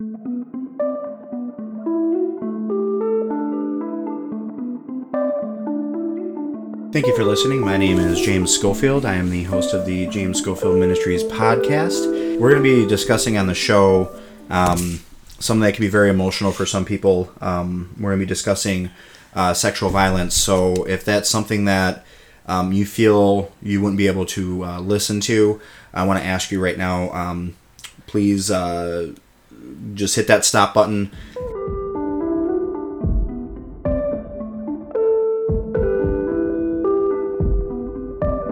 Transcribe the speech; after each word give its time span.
Thank 0.00 0.10
you 7.06 7.14
for 7.14 7.22
listening. 7.22 7.60
My 7.60 7.76
name 7.76 8.00
is 8.00 8.20
James 8.20 8.52
Schofield. 8.52 9.06
I 9.06 9.14
am 9.14 9.30
the 9.30 9.44
host 9.44 9.72
of 9.72 9.86
the 9.86 10.08
James 10.08 10.40
Schofield 10.40 10.80
Ministries 10.80 11.22
podcast. 11.22 12.40
We're 12.40 12.50
going 12.50 12.64
to 12.64 12.82
be 12.82 12.88
discussing 12.88 13.38
on 13.38 13.46
the 13.46 13.54
show 13.54 14.12
um, 14.50 14.98
something 15.38 15.60
that 15.60 15.74
can 15.74 15.82
be 15.82 15.88
very 15.88 16.10
emotional 16.10 16.50
for 16.50 16.66
some 16.66 16.84
people. 16.84 17.30
Um, 17.40 17.94
we're 17.96 18.10
going 18.10 18.18
to 18.18 18.26
be 18.26 18.28
discussing 18.28 18.90
uh, 19.36 19.54
sexual 19.54 19.90
violence. 19.90 20.34
So 20.34 20.72
if 20.88 21.04
that's 21.04 21.30
something 21.30 21.66
that 21.66 22.04
um, 22.48 22.72
you 22.72 22.84
feel 22.84 23.52
you 23.62 23.80
wouldn't 23.80 23.98
be 23.98 24.08
able 24.08 24.26
to 24.26 24.64
uh, 24.64 24.80
listen 24.80 25.20
to, 25.20 25.60
I 25.92 26.04
want 26.04 26.18
to 26.18 26.26
ask 26.26 26.50
you 26.50 26.60
right 26.60 26.76
now 26.76 27.12
um, 27.12 27.54
please 28.08 28.50
uh, 28.50 29.14
just 29.94 30.16
hit 30.16 30.26
that 30.26 30.44
stop 30.44 30.74
button. 30.74 31.10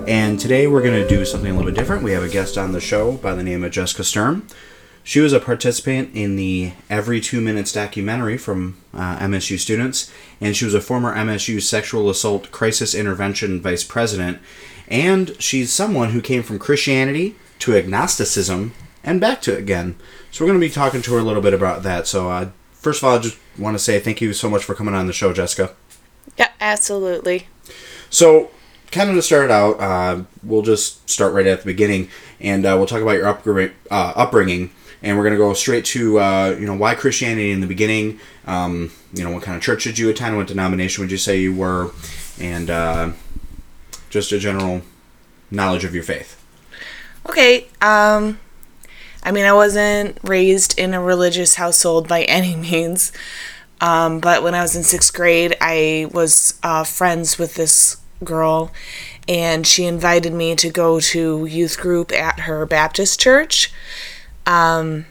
And 0.09 0.39
today 0.39 0.67
we're 0.67 0.83
going 0.83 1.01
to 1.01 1.09
do 1.09 1.25
something 1.25 1.51
a 1.51 1.55
little 1.55 1.71
bit 1.71 1.79
different. 1.79 2.03
We 2.03 2.13
have 2.13 2.23
a 2.23 2.29
guest 2.29 2.59
on 2.59 2.73
the 2.73 2.81
show 2.81 3.13
by 3.13 3.35
the 3.35 3.43
name 3.43 3.65
of 3.65 3.71
Jessica 3.71 4.05
Sturm. 4.05 4.47
She 5.05 5.21
was 5.21 5.33
a 5.33 5.41
participant 5.41 6.11
in 6.15 6.37
the 6.37 6.73
Every 6.89 7.21
Two 7.21 7.41
Minutes 7.41 7.73
documentary 7.73 8.37
from 8.37 8.77
uh, 8.95 9.19
MSU 9.19 9.59
students, 9.59 10.13
and 10.41 10.57
she 10.57 10.65
was 10.65 10.75
a 10.75 10.81
former 10.81 11.15
MSU 11.15 11.61
sexual 11.61 12.09
assault 12.09 12.53
crisis 12.53 12.95
intervention 12.95 13.61
vice 13.61 13.83
president. 13.83 14.39
And 14.87 15.35
she's 15.41 15.73
someone 15.73 16.11
who 16.11 16.21
came 16.21 16.43
from 16.43 16.59
Christianity 16.59 17.35
to 17.61 17.77
agnosticism 17.77 18.75
and 19.05 19.21
back 19.21 19.41
to 19.43 19.53
it 19.53 19.59
again. 19.59 19.97
So 20.31 20.45
we're 20.45 20.51
going 20.51 20.61
to 20.61 20.67
be 20.67 20.73
talking 20.73 21.03
to 21.03 21.13
her 21.13 21.19
a 21.19 21.23
little 21.23 21.43
bit 21.43 21.55
about 21.55 21.83
that. 21.83 22.07
So, 22.07 22.31
uh, 22.31 22.51
first 22.73 23.03
of 23.03 23.09
all, 23.09 23.17
I 23.17 23.21
just 23.21 23.39
want 23.59 23.75
to 23.77 23.79
say 23.79 24.01
thank 24.01 24.21
you 24.21 24.33
so 24.33 24.49
much 24.49 24.65
for 24.65 24.75
coming 24.75 24.95
on 24.95 25.07
the 25.07 25.13
show, 25.13 25.33
Jessica. 25.33 25.75
Yeah, 26.39 26.51
absolutely. 26.61 27.49
So, 28.11 28.51
kind 28.91 29.11
of 29.11 29.17
to 29.17 29.23
start 29.23 29.51
out, 29.51 29.81
uh, 29.81 30.23
we'll 30.43 30.63
just 30.63 31.09
start 31.09 31.33
right 31.35 31.47
at 31.47 31.61
the 31.61 31.67
beginning, 31.67 32.09
and 32.41 32.65
uh, 32.65 32.75
we'll 32.77 32.87
talk 32.87 33.03
about 33.03 33.13
your 33.13 33.27
upbringing, 33.27 33.75
uh, 33.91 34.13
upbringing 34.17 34.71
and 35.03 35.17
we're 35.17 35.25
going 35.25 35.35
to 35.35 35.39
go 35.39 35.53
straight 35.53 35.85
to 35.85 36.19
uh, 36.21 36.57
you 36.59 36.67
know 36.67 36.75
why 36.75 36.95
Christianity 36.95 37.51
in 37.51 37.61
the 37.61 37.67
beginning. 37.67 38.21
Um, 38.47 38.93
you 39.13 39.25
know, 39.25 39.31
what 39.31 39.43
kind 39.43 39.57
of 39.57 39.63
church 39.63 39.85
did 39.85 39.99
you 39.99 40.09
attend? 40.09 40.37
What 40.37 40.47
denomination 40.47 41.03
would 41.03 41.11
you 41.11 41.19
say 41.19 41.41
you 41.41 41.55
were? 41.55 41.91
And 42.41 42.71
uh, 42.71 43.13
just 44.11 44.33
a 44.33 44.39
general 44.39 44.83
knowledge 45.51 45.85
of 45.85 45.95
your 45.95 46.05
faith. 46.05 46.39
Okay. 47.29 47.67
Um, 47.81 48.39
I 49.23 49.33
mean, 49.33 49.45
I 49.45 49.53
wasn't 49.53 50.19
raised 50.23 50.79
in 50.79 50.95
a 50.95 51.01
religious 51.01 51.55
household 51.55 52.09
by 52.09 52.23
any 52.25 52.57
means. 52.57 53.13
Um, 53.81 54.21
but 54.21 54.43
when 54.43 54.55
I 54.55 54.63
was 54.63 54.77
in 54.77 54.85
sixth 54.85 55.13
grade, 55.13 55.57
I 55.61 56.09
was 56.13 56.59
uh, 56.63 56.85
friends 56.85 57.39
with 57.39 57.55
this 57.55 57.97
girl, 58.23 58.71
and 59.27 59.67
she 59.67 59.87
invited 59.87 60.33
me 60.33 60.55
to 60.57 60.71
go 60.71 61.01
to 61.01 61.47
youth 61.47 61.79
group 61.79 62.13
at 62.13 62.41
her 62.41 62.65
Baptist 62.65 63.19
church. 63.19 63.73
Um, 64.47 65.07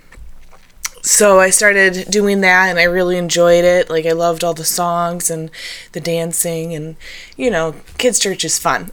so 1.02 1.40
I 1.40 1.50
started 1.50 2.12
doing 2.12 2.42
that 2.42 2.70
and 2.70 2.78
I 2.78 2.84
really 2.84 3.18
enjoyed 3.18 3.66
it. 3.66 3.90
Like 3.90 4.06
I 4.06 4.12
loved 4.12 4.44
all 4.44 4.54
the 4.54 4.64
songs 4.64 5.32
and 5.32 5.50
the 5.94 6.00
dancing 6.00 6.74
and 6.76 6.96
you 7.36 7.50
know, 7.50 7.76
kids 7.98 8.20
church 8.20 8.46
is 8.46 8.60
fun. 8.60 8.92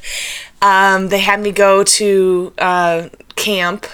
um, 0.62 1.08
they 1.08 1.18
had 1.18 1.40
me 1.40 1.50
go 1.50 1.82
to 1.82 2.52
uh, 2.58 3.08
camp 3.34 3.86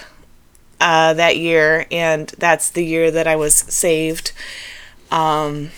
uh, 0.79 1.13
that 1.13 1.37
year 1.37 1.85
and 1.91 2.29
that's 2.37 2.69
the 2.69 2.85
year 2.85 3.11
that 3.11 3.27
I 3.27 3.35
was 3.35 3.55
saved. 3.55 4.31
Um, 5.11 5.71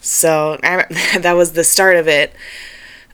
so 0.00 0.58
I, 0.62 0.84
that 1.18 1.32
was 1.32 1.52
the 1.52 1.64
start 1.64 1.96
of 1.96 2.08
it. 2.08 2.34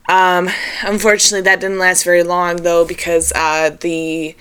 Um, 0.09 0.49
unfortunately, 0.85 1.43
that 1.43 1.61
didn't 1.61 1.79
last 1.79 2.03
very 2.05 2.23
long 2.23 2.57
though 2.57 2.85
because 2.87 3.33
uh, 3.35 3.71
the 3.81 4.35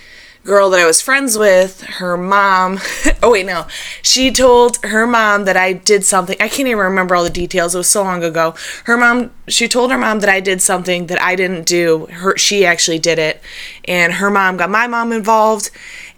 girl 0.48 0.70
that 0.70 0.80
I 0.80 0.86
was 0.86 1.02
friends 1.02 1.38
with, 1.38 1.82
her 1.82 2.16
mom, 2.16 2.80
oh 3.22 3.32
wait, 3.32 3.46
no, 3.46 3.68
she 4.02 4.32
told 4.32 4.78
her 4.78 5.06
mom 5.06 5.44
that 5.44 5.58
I 5.58 5.74
did 5.74 6.06
something. 6.06 6.38
I 6.40 6.48
can't 6.48 6.70
even 6.70 6.78
remember 6.78 7.16
all 7.16 7.26
the 7.26 7.30
details. 7.30 7.76
It 7.76 7.80
was 7.80 7.90
so 7.90 8.02
long 8.02 8.24
ago. 8.24 8.56
Her 8.86 8.96
mom, 8.96 9.32
she 9.50 9.68
told 9.68 9.92
her 9.92 9.98
mom 9.98 10.22
that 10.22 10.30
I 10.30 10.40
did 10.40 10.62
something 10.62 11.08
that 11.08 11.22
I 11.22 11.36
didn't 11.36 11.66
do. 11.66 12.06
Her, 12.06 12.38
she 12.38 12.66
actually 12.66 12.98
did 12.98 13.20
it, 13.20 13.42
and 13.86 14.14
her 14.14 14.32
mom 14.32 14.56
got 14.56 14.70
my 14.70 14.88
mom 14.88 15.12
involved. 15.12 15.70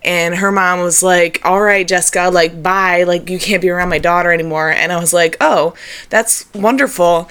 And 0.02 0.36
her 0.36 0.52
mom 0.52 0.80
was 0.80 1.04
like, 1.04 1.42
All 1.44 1.60
right, 1.60 1.86
Jessica, 1.86 2.30
like, 2.32 2.64
bye. 2.64 3.04
Like, 3.04 3.30
you 3.30 3.38
can't 3.38 3.62
be 3.62 3.70
around 3.70 3.90
my 3.90 3.98
daughter 3.98 4.32
anymore. 4.32 4.70
And 4.70 4.94
I 4.94 4.98
was 4.98 5.12
like, 5.12 5.36
Oh, 5.42 5.74
that's 6.10 6.46
wonderful 6.54 7.30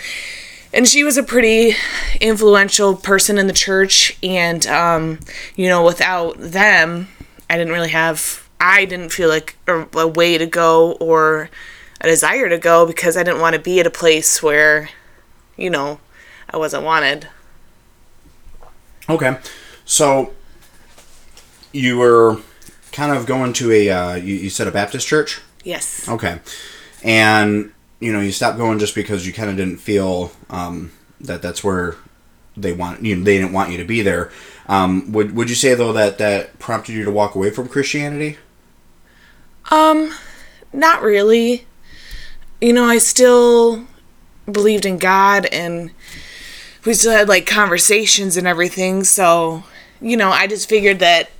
and 0.72 0.86
she 0.86 1.04
was 1.04 1.16
a 1.16 1.22
pretty 1.22 1.74
influential 2.20 2.94
person 2.96 3.38
in 3.38 3.46
the 3.46 3.52
church. 3.52 4.16
And 4.22 4.66
um, 4.66 5.20
you 5.56 5.68
know 5.68 5.84
without 5.84 6.38
them 6.38 7.08
i 7.50 7.56
didn't 7.56 7.72
really 7.72 7.90
have 7.90 8.48
i 8.60 8.84
didn't 8.84 9.10
feel 9.10 9.28
like 9.28 9.56
a, 9.66 9.86
a, 9.94 10.06
way 10.06 10.36
to 10.36 10.46
go 10.46 10.92
or 10.92 11.48
a 12.00 12.08
desire 12.08 12.48
to 12.48 12.58
go 12.58 12.86
because 12.86 13.16
i 13.16 13.22
didn't 13.22 13.40
want 13.40 13.54
to 13.54 13.60
be 13.60 13.80
at 13.80 13.86
a 13.86 13.90
place 13.90 14.42
where 14.42 14.90
you 15.56 15.70
know 15.70 15.98
i 16.50 16.56
wasn't 16.56 16.82
wanted. 16.82 17.28
Okay. 19.08 19.38
So 19.86 20.34
you 21.72 21.96
were 21.96 22.38
kind 22.92 23.16
of 23.16 23.24
going 23.26 23.54
to 23.54 23.72
a 23.72 23.90
uh, 23.90 24.14
you, 24.16 24.34
you 24.34 24.50
said 24.50 24.68
a 24.68 24.70
baptist 24.70 25.06
church? 25.06 25.40
Yes. 25.64 26.08
Okay. 26.08 26.40
And 27.02 27.72
you 28.00 28.12
know 28.12 28.20
you 28.20 28.32
stopped 28.32 28.58
going 28.58 28.78
just 28.78 28.94
because 28.94 29.26
you 29.26 29.32
kind 29.32 29.50
of 29.50 29.56
didn't 29.56 29.78
feel 29.78 30.32
um, 30.50 30.92
that 31.20 31.42
that's 31.42 31.64
where 31.64 31.96
they 32.56 32.72
want 32.72 33.04
you 33.04 33.16
know, 33.16 33.24
they 33.24 33.38
didn't 33.38 33.52
want 33.52 33.70
you 33.70 33.78
to 33.78 33.84
be 33.84 34.02
there. 34.02 34.30
Um, 34.66 35.12
would 35.12 35.34
would 35.34 35.48
you 35.48 35.56
say 35.56 35.74
though 35.74 35.92
that 35.92 36.18
that 36.18 36.58
prompted 36.58 36.92
you 36.92 37.04
to 37.04 37.10
walk 37.10 37.34
away 37.34 37.50
from 37.50 37.68
Christianity? 37.68 38.38
Um, 39.70 40.14
not 40.72 41.02
really. 41.02 41.66
You 42.60 42.72
know, 42.72 42.84
I 42.84 42.98
still 42.98 43.84
believed 44.50 44.86
in 44.86 44.98
God 44.98 45.46
and 45.46 45.90
we 46.84 46.94
still 46.94 47.12
had 47.12 47.28
like 47.28 47.46
conversations 47.46 48.36
and 48.36 48.46
everything. 48.46 49.04
So, 49.04 49.62
you 50.00 50.16
know, 50.16 50.30
I 50.30 50.46
just 50.46 50.68
figured 50.68 50.98
that 51.00 51.30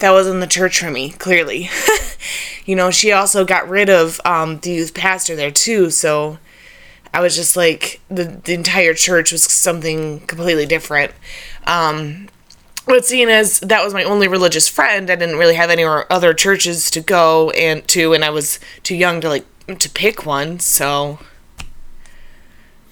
that 0.00 0.10
was 0.10 0.26
in 0.26 0.40
the 0.40 0.46
church 0.46 0.80
for 0.80 0.90
me, 0.90 1.10
clearly. 1.10 1.70
you 2.64 2.76
know, 2.76 2.90
she 2.90 3.12
also 3.12 3.44
got 3.44 3.68
rid 3.68 3.88
of 3.88 4.20
um, 4.24 4.58
the 4.60 4.70
youth 4.70 4.94
pastor 4.94 5.36
there 5.36 5.50
too, 5.50 5.90
so 5.90 6.38
I 7.12 7.20
was 7.20 7.34
just 7.34 7.56
like 7.56 8.00
the 8.08 8.24
the 8.24 8.54
entire 8.54 8.94
church 8.94 9.32
was 9.32 9.44
something 9.44 10.20
completely 10.20 10.66
different. 10.66 11.12
Um, 11.66 12.28
but 12.86 13.04
seeing 13.04 13.28
as 13.28 13.60
that 13.60 13.84
was 13.84 13.94
my 13.94 14.04
only 14.04 14.28
religious 14.28 14.68
friend, 14.68 15.10
I 15.10 15.16
didn't 15.16 15.36
really 15.36 15.54
have 15.54 15.70
any 15.70 15.84
other 15.84 16.34
churches 16.34 16.90
to 16.92 17.00
go 17.00 17.50
and 17.50 17.86
to, 17.88 18.12
and 18.14 18.24
I 18.24 18.30
was 18.30 18.58
too 18.82 18.96
young 18.96 19.20
to 19.20 19.28
like 19.28 19.46
to 19.78 19.88
pick 19.90 20.26
one, 20.26 20.58
so 20.60 21.18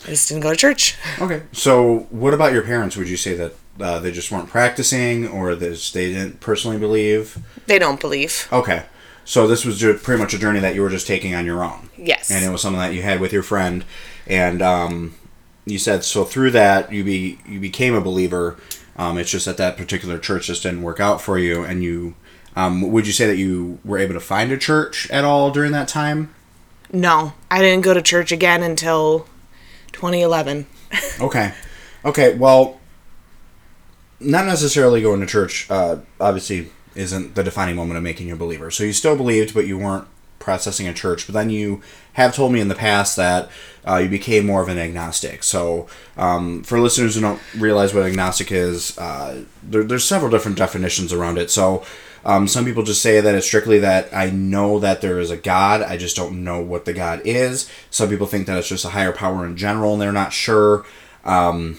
I 0.04 0.08
just 0.08 0.28
didn't 0.28 0.42
go 0.42 0.50
to 0.50 0.56
church. 0.56 0.97
Okay. 1.20 1.42
So, 1.52 2.06
what 2.10 2.34
about 2.34 2.52
your 2.52 2.62
parents? 2.62 2.97
Would 2.97 3.08
you 3.08 3.16
say 3.16 3.34
that 3.34 3.54
uh, 3.81 3.99
they 4.00 4.12
just 4.12 4.31
weren't 4.31 4.49
practicing, 4.49 5.27
or 5.27 5.55
that 5.55 5.91
they 5.93 6.12
didn't 6.12 6.41
personally 6.41 6.78
believe? 6.78 7.39
They 7.66 7.78
don't 7.78 8.00
believe. 8.00 8.49
Okay. 8.53 8.84
So 9.25 9.47
this 9.47 9.65
was 9.65 9.83
pretty 10.03 10.22
much 10.22 10.33
a 10.33 10.39
journey 10.39 10.61
that 10.61 10.75
you 10.75 10.81
were 10.81 10.89
just 10.89 11.06
taking 11.06 11.34
on 11.34 11.44
your 11.44 11.62
own. 11.62 11.91
Yes. 11.99 12.31
And 12.31 12.43
it 12.44 12.49
was 12.49 12.62
something 12.62 12.81
that 12.81 12.94
you 12.94 13.03
had 13.03 13.21
with 13.21 13.33
your 13.33 13.43
friend, 13.43 13.84
and 14.27 14.62
um, 14.62 15.15
you 15.66 15.78
said 15.78 16.03
so 16.03 16.25
through 16.25 16.53
that 16.53 16.93
you 16.93 17.05
be 17.05 17.39
you 17.47 17.61
became 17.61 17.94
a 17.94 18.00
believer. 18.00 18.56
Um, 18.97 19.19
it's 19.19 19.31
just 19.31 19.44
that 19.44 19.59
that 19.59 19.77
particular 19.77 20.19
church 20.19 20.47
just 20.47 20.62
didn't 20.62 20.83
work 20.83 20.99
out 20.99 21.21
for 21.21 21.39
you, 21.39 21.62
and 21.62 21.83
you. 21.83 22.15
Um, 22.56 22.91
would 22.91 23.06
you 23.06 23.12
say 23.12 23.27
that 23.27 23.37
you 23.37 23.78
were 23.84 23.99
able 23.99 24.15
to 24.15 24.21
find 24.21 24.50
a 24.50 24.56
church 24.56 25.09
at 25.10 25.25
all 25.25 25.53
during 25.53 25.71
that 25.72 25.86
time? 25.86 26.34
No, 26.91 27.34
I 27.51 27.60
didn't 27.60 27.84
go 27.84 27.95
to 27.95 28.03
church 28.03 28.33
again 28.33 28.63
until 28.63 29.27
2011. 29.92 30.66
okay. 31.21 31.53
Okay. 32.04 32.34
Well, 32.34 32.81
not 34.20 34.47
necessarily 34.47 35.03
going 35.03 35.20
to 35.20 35.26
church. 35.26 35.70
Uh, 35.70 35.98
obviously, 36.20 36.70
isn't 36.94 37.34
the 37.34 37.44
defining 37.44 37.76
moment 37.76 37.97
of 37.97 38.03
making 38.03 38.28
you 38.28 38.34
a 38.34 38.36
believer. 38.36 38.70
So 38.70 38.84
you 38.84 38.92
still 38.92 39.16
believed, 39.16 39.54
but 39.54 39.66
you 39.66 39.78
weren't 39.78 40.09
processing 40.38 40.88
a 40.88 40.94
church. 40.94 41.26
But 41.26 41.34
then 41.34 41.50
you 41.50 41.82
have 42.15 42.34
told 42.34 42.53
me 42.53 42.60
in 42.60 42.68
the 42.68 42.74
past 42.74 43.16
that 43.16 43.50
uh, 43.86 43.97
you 43.97 44.09
became 44.09 44.47
more 44.47 44.62
of 44.62 44.68
an 44.68 44.78
agnostic. 44.78 45.42
So 45.42 45.86
um, 46.16 46.62
for 46.62 46.80
listeners 46.80 47.15
who 47.15 47.20
don't 47.20 47.41
realize 47.56 47.94
what 47.94 48.04
agnostic 48.04 48.50
is, 48.50 48.97
uh, 48.98 49.44
there, 49.62 49.84
there's 49.84 50.04
several 50.04 50.30
different 50.30 50.59
definitions 50.59 51.12
around 51.12 51.38
it. 51.38 51.50
So 51.50 51.84
um, 52.24 52.48
some 52.48 52.64
people 52.64 52.82
just 52.82 53.03
say 53.03 53.21
that 53.21 53.34
it's 53.34 53.47
strictly 53.47 53.78
that 53.78 54.12
I 54.12 54.30
know 54.30 54.80
that 54.80 55.00
there 55.00 55.21
is 55.21 55.30
a 55.30 55.36
God, 55.36 55.82
I 55.82 55.97
just 55.97 56.16
don't 56.16 56.42
know 56.42 56.60
what 56.60 56.84
the 56.84 56.92
God 56.92 57.22
is. 57.24 57.71
Some 57.91 58.09
people 58.09 58.26
think 58.26 58.47
that 58.47 58.59
it's 58.59 58.68
just 58.68 58.84
a 58.84 58.91
higher 58.91 59.12
power 59.12 59.47
in 59.47 59.56
general, 59.56 59.92
and 59.92 60.03
they're 60.03 60.12
not 60.12 60.32
sure. 60.32 60.84
Um, 61.24 61.78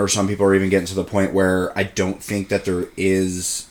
or 0.00 0.08
some 0.08 0.26
people 0.26 0.46
are 0.46 0.54
even 0.54 0.70
getting 0.70 0.86
to 0.86 0.94
the 0.94 1.04
point 1.04 1.32
where 1.34 1.76
I 1.78 1.84
don't 1.84 2.22
think 2.22 2.48
that 2.48 2.64
there 2.64 2.88
is 2.96 3.66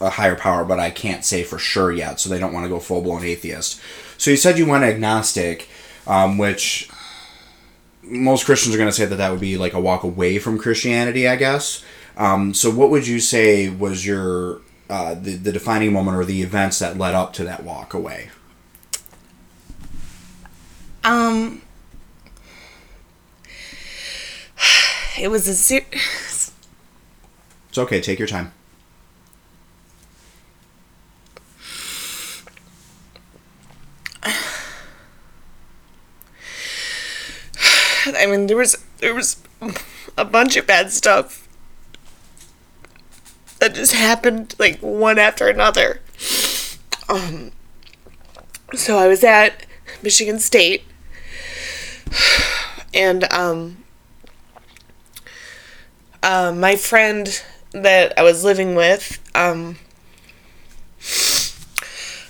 a 0.00 0.10
higher 0.10 0.34
power, 0.34 0.64
but 0.64 0.80
I 0.80 0.90
can't 0.90 1.24
say 1.24 1.44
for 1.44 1.58
sure 1.58 1.92
yet. 1.92 2.18
So 2.20 2.28
they 2.28 2.38
don't 2.38 2.52
want 2.52 2.64
to 2.64 2.68
go 2.68 2.80
full 2.80 3.00
blown 3.00 3.24
atheist. 3.24 3.80
So 4.18 4.30
you 4.30 4.36
said 4.36 4.58
you 4.58 4.66
went 4.66 4.84
agnostic, 4.84 5.68
um, 6.06 6.36
which 6.36 6.90
most 8.02 8.44
Christians 8.44 8.74
are 8.74 8.78
going 8.78 8.90
to 8.90 8.96
say 8.96 9.06
that 9.06 9.16
that 9.16 9.30
would 9.30 9.40
be 9.40 9.56
like 9.56 9.72
a 9.72 9.80
walk 9.80 10.02
away 10.02 10.38
from 10.38 10.58
Christianity, 10.58 11.28
I 11.28 11.36
guess. 11.36 11.84
Um, 12.16 12.52
so 12.54 12.70
what 12.70 12.90
would 12.90 13.06
you 13.06 13.20
say 13.20 13.68
was 13.68 14.04
your 14.04 14.60
uh, 14.90 15.14
the 15.14 15.36
the 15.36 15.52
defining 15.52 15.92
moment 15.92 16.16
or 16.16 16.24
the 16.24 16.42
events 16.42 16.78
that 16.80 16.98
led 16.98 17.14
up 17.14 17.32
to 17.34 17.44
that 17.44 17.64
walk 17.64 17.94
away? 17.94 18.30
Um, 21.02 21.62
it 25.20 25.28
was 25.28 25.46
a 25.48 25.54
ser- 25.54 25.86
It's 25.92 26.52
okay. 27.76 28.00
Take 28.00 28.18
your 28.18 28.28
time. 28.28 28.52
I 38.06 38.26
mean, 38.26 38.46
there 38.46 38.56
was 38.56 38.76
there 38.98 39.14
was 39.14 39.42
a 40.16 40.24
bunch 40.24 40.56
of 40.56 40.66
bad 40.66 40.92
stuff 40.92 41.48
that 43.60 43.74
just 43.74 43.92
happened 43.94 44.54
like 44.58 44.78
one 44.80 45.18
after 45.18 45.48
another. 45.48 46.00
Um, 47.08 47.52
so 48.74 48.98
I 48.98 49.08
was 49.08 49.24
at 49.24 49.66
Michigan 50.02 50.38
State, 50.38 50.84
and 52.94 53.24
um, 53.32 53.83
uh, 56.24 56.52
my 56.52 56.74
friend 56.74 57.42
that 57.72 58.18
I 58.18 58.22
was 58.22 58.42
living 58.42 58.74
with, 58.74 59.20
um, 59.34 59.76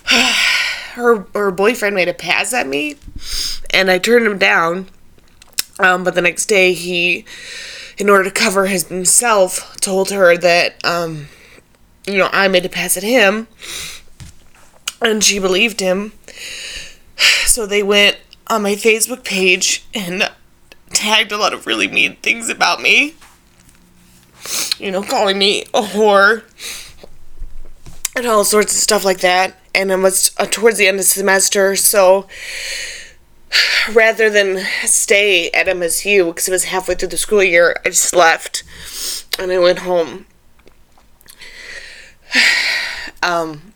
her 0.95 1.27
her 1.33 1.51
boyfriend 1.53 1.95
made 1.95 2.09
a 2.09 2.15
pass 2.15 2.53
at 2.53 2.67
me, 2.67 2.97
and 3.71 3.91
I 3.91 3.99
turned 3.99 4.27
him 4.27 4.37
down. 4.37 4.89
Um, 5.79 6.05
but 6.05 6.15
the 6.15 6.23
next 6.23 6.47
day, 6.47 6.73
he, 6.73 7.25
in 7.99 8.09
order 8.09 8.25
to 8.25 8.31
cover 8.31 8.67
his, 8.67 8.89
himself, 8.89 9.77
told 9.81 10.11
her 10.11 10.37
that, 10.37 10.85
um, 10.85 11.29
you 12.07 12.19
know, 12.19 12.29
I 12.33 12.47
made 12.49 12.65
a 12.65 12.69
pass 12.69 12.97
at 12.97 13.03
him. 13.03 13.49
And 15.03 15.23
she 15.23 15.39
believed 15.39 15.81
him. 15.81 16.13
So 17.47 17.67
they 17.67 17.85
went 17.85 18.19
on 18.49 18.63
my 18.63 18.75
Facebook 18.75 19.23
page 19.23 19.85
and 19.95 20.29
tagged 20.91 21.31
a 21.31 21.37
lot 21.37 21.53
of 21.53 21.69
really 21.69 21.87
mean 21.87 22.17
things 22.17 22.49
about 22.49 22.81
me. 22.83 23.15
You 24.79 24.91
know, 24.91 25.03
calling 25.03 25.39
me 25.39 25.63
a 25.73 25.83
whore 25.83 26.43
and 28.17 28.27
all 28.27 28.45
sorts 28.45 28.73
of 28.73 28.79
stuff 28.79 29.05
like 29.05 29.21
that. 29.21 29.57
And 29.75 29.91
it 29.91 29.97
was 29.97 30.31
uh, 30.39 30.47
towards 30.47 30.79
the 30.79 30.87
end 30.87 30.97
of 30.97 31.05
the 31.05 31.09
semester, 31.09 31.75
so 31.77 32.29
rather 33.93 34.31
than 34.31 34.65
stay 34.85 35.51
at 35.51 35.67
MSU 35.67 36.29
because 36.29 36.49
it 36.49 36.53
was 36.53 36.65
halfway 36.65 36.95
through 36.95 37.09
the 37.09 37.17
school 37.17 37.43
year, 37.43 37.77
I 37.85 37.89
just 37.89 38.15
left 38.15 38.63
and 39.39 39.51
I 39.51 39.59
went 39.59 39.81
home. 39.81 40.27
Um, 43.23 43.73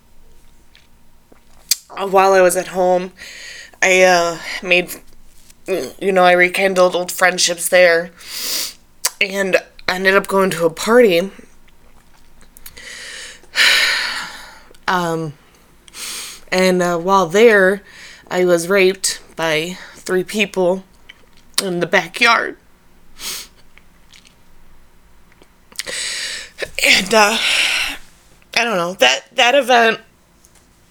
while 1.88 2.35
I 2.35 2.43
was 2.43 2.55
at 2.55 2.69
home, 2.69 3.12
I 3.81 4.03
uh, 4.03 4.38
made, 4.62 4.91
you 5.67 6.12
know, 6.12 6.23
I 6.23 6.32
rekindled 6.32 6.94
old 6.94 7.11
friendships 7.11 7.67
there 7.71 8.11
and 9.23 9.56
I 9.88 9.94
ended 9.94 10.14
up 10.14 10.29
going 10.29 10.50
to 10.50 10.67
a 10.67 10.70
party. 10.70 11.31
Um, 14.87 15.35
and 16.50 16.81
uh, 16.81 16.96
while 16.96 17.26
there, 17.26 17.82
I 18.31 18.46
was 18.46 18.69
raped 18.69 19.20
by 19.37 19.76
three 19.94 20.25
people 20.25 20.82
in 21.62 21.81
the 21.81 21.87
backyard. 21.87 22.56
And 26.87 27.12
uh 27.12 27.38
I 28.56 28.64
don't 28.64 28.76
know, 28.76 28.94
that 28.94 29.26
that 29.35 29.55
event 29.55 30.00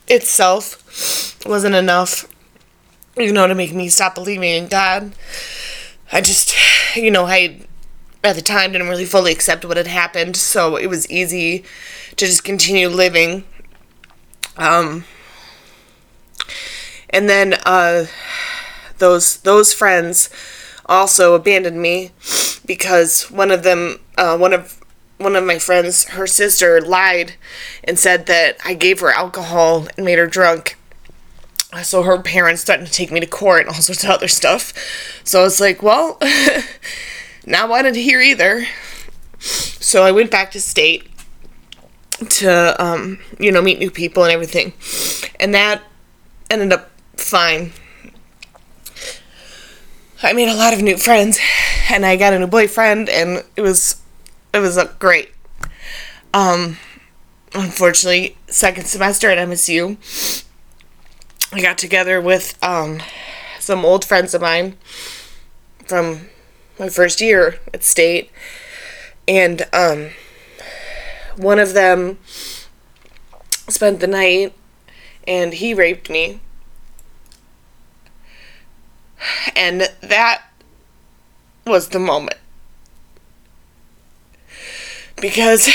itself 0.07 1.44
wasn't 1.45 1.75
enough 1.75 2.31
you 3.17 3.33
know 3.33 3.47
to 3.47 3.55
make 3.55 3.73
me 3.73 3.89
stop 3.89 4.15
believing 4.15 4.44
in 4.44 4.67
God. 4.67 5.13
I 6.11 6.21
just 6.21 6.55
you 6.95 7.11
know, 7.11 7.25
I 7.25 7.65
at 8.27 8.35
the 8.35 8.41
time 8.41 8.71
didn't 8.71 8.89
really 8.89 9.06
fully 9.06 9.31
accept 9.31 9.65
what 9.65 9.77
had 9.77 9.88
happened, 9.88 10.35
so 10.35 10.75
it 10.75 10.88
was 10.88 11.09
easy 11.09 11.63
to 12.15 12.25
just 12.25 12.44
continue 12.44 12.89
living. 12.89 13.44
Um 14.57 15.06
and 17.09 17.29
then 17.29 17.56
uh, 17.65 18.06
those 18.97 19.38
those 19.38 19.74
friends 19.74 20.29
also 20.85 21.33
abandoned 21.33 21.81
me 21.81 22.12
because 22.65 23.29
one 23.31 23.51
of 23.51 23.63
them 23.63 24.00
uh, 24.18 24.38
one 24.38 24.53
of 24.53 24.80
one 25.18 25.35
of 25.35 25.44
my 25.44 25.57
friends 25.57 26.06
her 26.09 26.27
sister 26.27 26.81
lied 26.81 27.33
and 27.83 27.97
said 27.97 28.25
that 28.27 28.57
I 28.63 28.73
gave 28.73 29.00
her 29.00 29.12
alcohol 29.12 29.88
and 29.95 30.06
made 30.06 30.19
her 30.19 30.27
drunk 30.27 30.77
so 31.83 32.03
her 32.03 32.21
parents 32.21 32.62
started 32.62 32.88
to 32.88 32.91
take 32.91 33.12
me 33.12 33.19
to 33.19 33.25
court 33.27 33.62
and 33.62 33.69
all 33.69 33.81
sorts 33.81 34.03
of 34.03 34.09
other 34.09 34.27
stuff 34.27 34.73
so 35.23 35.45
it's 35.45 35.59
like 35.59 35.81
well 35.81 36.19
not 37.47 37.69
wanted 37.69 37.95
to 37.95 38.01
hear 38.01 38.21
either 38.21 38.65
so 39.39 40.03
I 40.03 40.11
went 40.11 40.29
back 40.29 40.51
to 40.51 40.61
state 40.61 41.09
to 42.29 42.83
um, 42.83 43.19
you 43.39 43.51
know 43.51 43.61
meet 43.61 43.79
new 43.79 43.91
people 43.91 44.23
and 44.23 44.31
everything 44.31 44.73
and 45.39 45.53
that 45.53 45.81
ended 46.49 46.73
up 46.73 46.91
fine. 47.15 47.71
I 50.23 50.33
made 50.33 50.49
a 50.49 50.55
lot 50.55 50.73
of 50.73 50.81
new 50.81 50.97
friends, 50.97 51.39
and 51.91 52.05
I 52.05 52.15
got 52.15 52.33
a 52.33 52.39
new 52.39 52.47
boyfriend, 52.47 53.09
and 53.09 53.44
it 53.55 53.61
was 53.61 54.01
it 54.53 54.59
was 54.59 54.77
uh, 54.77 54.91
great. 54.99 55.31
Um, 56.33 56.77
unfortunately, 57.53 58.38
second 58.47 58.85
semester 58.85 59.29
at 59.29 59.38
MSU, 59.38 59.97
I 61.53 61.61
got 61.61 61.77
together 61.77 62.19
with 62.19 62.57
um, 62.63 63.01
some 63.59 63.85
old 63.85 64.05
friends 64.05 64.33
of 64.33 64.41
mine 64.41 64.75
from 65.85 66.29
my 66.79 66.89
first 66.89 67.21
year 67.21 67.59
at 67.74 67.83
state, 67.83 68.31
and 69.27 69.68
um, 69.74 70.09
one 71.35 71.59
of 71.59 71.74
them 71.74 72.18
spent 73.68 74.00
the 74.00 74.07
night, 74.07 74.53
and 75.27 75.53
he 75.53 75.74
raped 75.74 76.09
me 76.09 76.39
and 79.56 79.90
that 80.01 80.44
was 81.66 81.90
the 81.90 81.99
moment. 81.99 82.37
Because, 85.19 85.69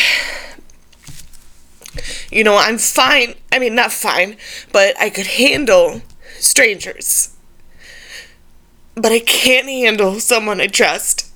you 2.30 2.44
know, 2.44 2.56
I'm 2.56 2.78
fine. 2.78 3.34
I 3.50 3.58
mean, 3.58 3.74
not 3.74 3.92
fine, 3.92 4.36
but 4.72 4.98
I 5.00 5.10
could 5.10 5.26
handle 5.26 6.02
strangers. 6.38 7.36
But 8.94 9.12
I 9.12 9.20
can't 9.20 9.68
handle 9.68 10.20
someone 10.20 10.60
I 10.60 10.66
trust. 10.66 11.32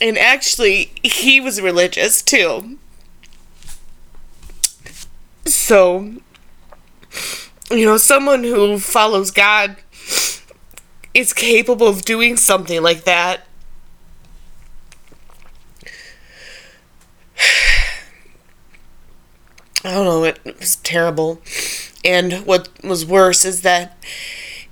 And 0.00 0.18
actually, 0.18 0.92
he 1.02 1.40
was 1.40 1.60
religious 1.60 2.22
too. 2.22 2.78
So, 5.44 6.12
you 7.70 7.86
know, 7.86 7.96
someone 7.96 8.42
who 8.42 8.78
follows 8.78 9.30
God 9.30 9.76
is 11.14 11.32
capable 11.32 11.88
of 11.88 12.02
doing 12.02 12.36
something 12.36 12.82
like 12.82 13.04
that. 13.04 13.46
I 19.84 19.92
don't 19.94 20.04
know, 20.04 20.24
it 20.24 20.40
was 20.58 20.76
terrible. 20.76 21.40
And 22.04 22.44
what 22.44 22.68
was 22.84 23.06
worse 23.06 23.44
is 23.44 23.62
that 23.62 23.96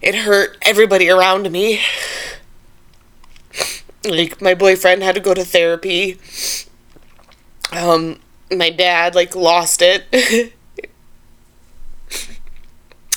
it 0.05 0.15
hurt 0.15 0.59
everybody 0.63 1.09
around 1.09 1.51
me. 1.51 1.81
Like, 4.05 4.43
my 4.43 4.55
boyfriend 4.55 5.03
had 5.03 5.15
to 5.15 5.21
go 5.21 5.33
to 5.33 5.45
therapy. 5.45 6.19
Um, 7.73 8.21
my 8.55 8.69
dad, 8.69 9.15
like, 9.15 9.35
lost 9.35 9.81
it. 9.81 10.05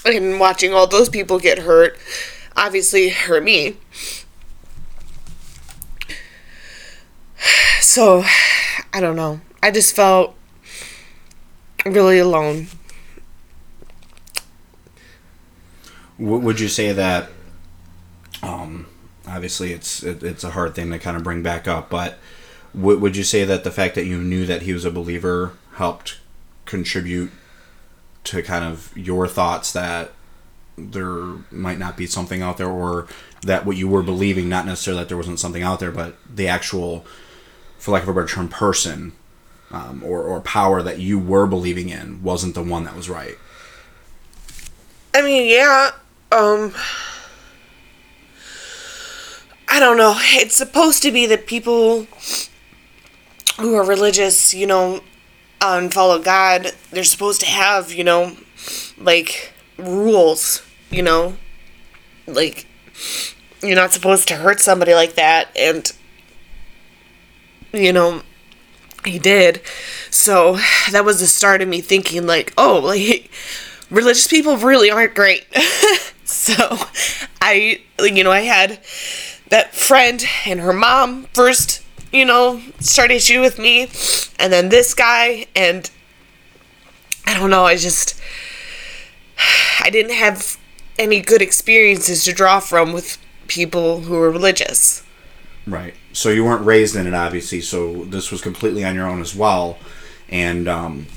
and 0.06 0.40
watching 0.40 0.74
all 0.74 0.88
those 0.88 1.10
people 1.10 1.40
get 1.40 1.60
hurt 1.60 1.98
obviously 2.56 3.10
hurt 3.10 3.44
me. 3.44 3.76
So, 7.80 8.24
I 8.94 9.00
don't 9.00 9.16
know. 9.16 9.40
I 9.64 9.72
just 9.72 9.96
felt 9.96 10.36
really 11.86 12.20
alone. 12.20 12.68
Would 16.20 16.60
you 16.60 16.68
say 16.68 16.92
that? 16.94 17.30
Um, 18.42 18.88
obviously, 19.28 19.72
it's 19.72 20.04
it, 20.04 20.24
it's 20.24 20.44
a 20.44 20.52
hard 20.52 20.76
thing 20.76 20.92
to 20.92 21.00
kind 21.00 21.16
of 21.16 21.24
bring 21.24 21.44
back 21.44 21.68
up, 21.68 21.90
but 21.90 22.18
would 22.74 23.02
would 23.02 23.16
you 23.16 23.24
say 23.24 23.44
that 23.44 23.64
the 23.64 23.72
fact 23.72 23.96
that 23.96 24.06
you 24.06 24.18
knew 24.18 24.46
that 24.46 24.64
he 24.64 24.74
was 24.74 24.86
a 24.86 24.92
believer 24.92 25.54
helped 25.76 26.20
contribute 26.66 27.32
to 28.24 28.42
kind 28.42 28.66
of 28.66 28.96
your 28.98 29.28
thoughts 29.28 29.72
that 29.72 30.12
there 30.78 31.16
might 31.50 31.80
not 31.80 31.98
be 31.98 32.06
something 32.06 32.42
out 32.42 32.58
there 32.58 32.70
or 32.70 33.08
that 33.42 33.66
what 33.66 33.78
you 33.78 33.88
were 33.88 34.04
believing 34.04 34.50
not 34.50 34.66
necessarily 34.66 35.02
that 35.02 35.08
there 35.08 35.18
wasn't 35.18 35.40
something 35.40 35.64
out 35.64 35.80
there 35.80 35.92
but 35.92 36.16
the 36.32 36.48
actual 36.48 37.06
for 37.80 37.92
lack 37.92 38.04
of 38.04 38.10
a 38.10 38.14
better 38.14 38.28
term 38.28 38.50
person 38.50 39.14
um, 39.72 40.04
or, 40.04 40.22
or 40.24 40.42
power 40.42 40.84
that 40.84 41.00
you 41.00 41.18
were 41.18 41.48
believing 41.48 41.90
in 41.90 42.22
wasn't 42.22 42.54
the 42.54 42.62
one 42.62 42.84
that 42.84 42.96
was 42.96 43.10
right 43.10 43.38
I 45.18 45.24
mean, 45.24 45.50
yeah. 45.50 45.92
Um 46.32 46.74
I 49.70 49.80
don't 49.80 49.98
know. 49.98 50.16
It's 50.18 50.56
supposed 50.56 51.04
to 51.04 51.12
be 51.12 51.26
that 51.28 51.46
people 51.46 52.08
who 53.60 53.76
are 53.76 53.86
religious, 53.86 54.54
you 54.54 54.66
know, 54.66 55.02
and 55.62 55.94
follow 55.94 56.20
God, 56.20 56.72
they're 56.92 57.04
supposed 57.04 57.42
to 57.42 57.48
have, 57.48 57.92
you 57.92 58.04
know, 58.04 58.38
like 58.98 59.54
rules, 59.78 60.64
you 60.90 61.02
know, 61.02 61.38
like 62.28 62.68
you're 63.62 63.76
not 63.76 63.92
supposed 63.92 64.28
to 64.28 64.36
hurt 64.36 64.60
somebody 64.60 64.94
like 64.94 65.16
that 65.16 65.50
and 65.58 65.92
you 67.74 67.92
know 67.92 68.22
he 69.06 69.20
did. 69.20 69.62
So 70.10 70.58
that 70.92 71.06
was 71.06 71.20
the 71.20 71.28
start 71.28 71.62
of 71.62 71.68
me 71.68 71.82
thinking 71.82 72.26
like 72.28 72.54
oh 72.58 72.80
like 72.80 73.30
religious 73.90 74.28
people 74.28 74.58
really 74.58 74.92
aren't 74.92 75.16
great 75.16 75.46
so 76.28 76.78
i 77.42 77.80
you 78.00 78.24
know 78.24 78.32
i 78.32 78.42
had 78.42 78.80
that 79.50 79.74
friend 79.74 80.26
and 80.46 80.60
her 80.60 80.74
mom 80.74 81.24
first 81.34 81.84
you 82.12 82.26
know 82.26 82.62
start 82.80 83.12
issue 83.12 83.42
with 83.42 83.58
me 83.58 83.84
and 84.40 84.52
then 84.52 84.70
this 84.70 84.94
guy 84.94 85.46
and 85.56 85.90
i 87.26 87.34
don't 87.34 87.50
know 87.50 87.64
i 87.64 87.76
just 87.76 88.20
i 89.82 89.90
didn't 89.90 90.14
have 90.14 90.58
any 91.00 91.22
good 91.22 91.42
experiences 91.42 92.24
to 92.24 92.34
draw 92.34 92.60
from 92.60 92.92
with 92.92 93.18
people 93.48 94.02
who 94.02 94.14
were 94.14 94.30
religious 94.30 95.04
Right. 95.68 95.94
So 96.14 96.30
you 96.30 96.46
weren't 96.46 96.66
raised 96.66 96.96
in 96.96 97.06
it, 97.08 97.14
obviously. 97.14 97.60
So 97.60 98.06
this 98.06 98.32
was 98.32 98.42
completely 98.42 98.86
on 98.86 98.96
your 98.96 99.06
own 99.06 99.20
as 99.20 99.36
well, 99.36 99.78
and 100.30 100.68
um, 100.68 101.08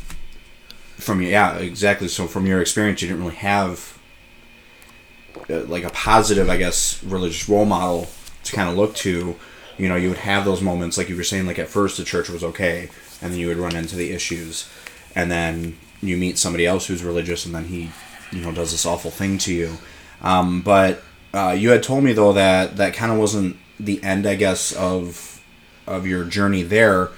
from 0.97 1.23
yeah, 1.23 1.57
exactly. 1.59 2.09
So 2.09 2.26
from 2.26 2.47
your 2.47 2.61
experience, 2.61 3.00
you 3.00 3.09
didn't 3.09 3.23
really 3.23 3.37
have 3.37 3.97
like 5.49 5.84
a 5.84 5.90
positive, 5.90 6.49
I 6.49 6.56
guess, 6.56 7.02
religious 7.04 7.49
role 7.49 7.64
model 7.64 8.08
to 8.44 8.52
kind 8.52 8.68
of 8.68 8.76
look 8.76 8.94
to. 8.96 9.37
You 9.78 9.88
know, 9.88 9.96
you 9.96 10.08
would 10.10 10.18
have 10.18 10.44
those 10.44 10.60
moments, 10.60 10.99
like 10.99 11.08
you 11.08 11.16
were 11.16 11.25
saying, 11.25 11.46
like 11.46 11.58
at 11.58 11.68
first 11.68 11.96
the 11.96 12.04
church 12.04 12.28
was 12.28 12.44
okay, 12.44 12.90
and 13.22 13.32
then 13.32 13.38
you 13.38 13.46
would 13.49 13.56
run 13.56 13.75
into 13.75 13.96
the 13.96 14.12
issues, 14.12 14.68
and 15.14 15.30
then 15.30 15.78
you 16.02 16.16
meet 16.16 16.37
somebody 16.38 16.66
else 16.66 16.87
who's 16.87 17.02
religious, 17.02 17.46
and 17.46 17.54
then 17.54 17.64
he, 17.64 17.90
you 18.30 18.42
know, 18.42 18.52
does 18.52 18.72
this 18.72 18.84
awful 18.84 19.10
thing 19.10 19.38
to 19.38 19.54
you. 19.54 19.78
Um, 20.22 20.60
but 20.60 21.02
uh, 21.32 21.54
you 21.56 21.70
had 21.70 21.82
told 21.82 22.04
me 22.04 22.12
though 22.12 22.32
that 22.32 22.76
that 22.76 22.94
kind 22.94 23.12
of 23.12 23.18
wasn't 23.18 23.56
the 23.78 24.02
end, 24.02 24.26
I 24.26 24.34
guess, 24.34 24.72
of 24.72 25.42
of 25.87 26.06
your 26.06 26.25
journey 26.25 26.62
there, 26.62 27.10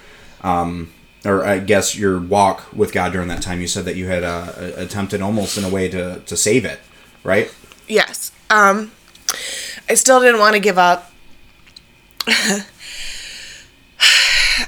um, 0.42 0.92
or 1.24 1.44
I 1.44 1.58
guess 1.58 1.96
your 1.96 2.20
walk 2.20 2.72
with 2.72 2.92
God 2.92 3.12
during 3.12 3.28
that 3.28 3.42
time. 3.42 3.60
You 3.60 3.66
said 3.66 3.84
that 3.84 3.96
you 3.96 4.06
had 4.06 4.22
uh, 4.22 4.52
attempted 4.76 5.20
almost 5.20 5.58
in 5.58 5.64
a 5.64 5.68
way 5.68 5.88
to 5.88 6.20
to 6.20 6.36
save 6.36 6.64
it, 6.64 6.80
right? 7.24 7.52
Yes. 7.86 8.32
Um, 8.50 8.92
I 9.88 9.94
still 9.94 10.20
didn't 10.20 10.40
want 10.40 10.54
to 10.54 10.60
give 10.60 10.78
up. 10.78 11.10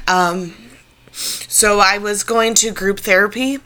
um, 0.09 0.55
so 1.13 1.79
I 1.79 1.99
was 1.99 2.25
going 2.25 2.55
to 2.55 2.71
group 2.73 3.01
therapy, 3.01 3.59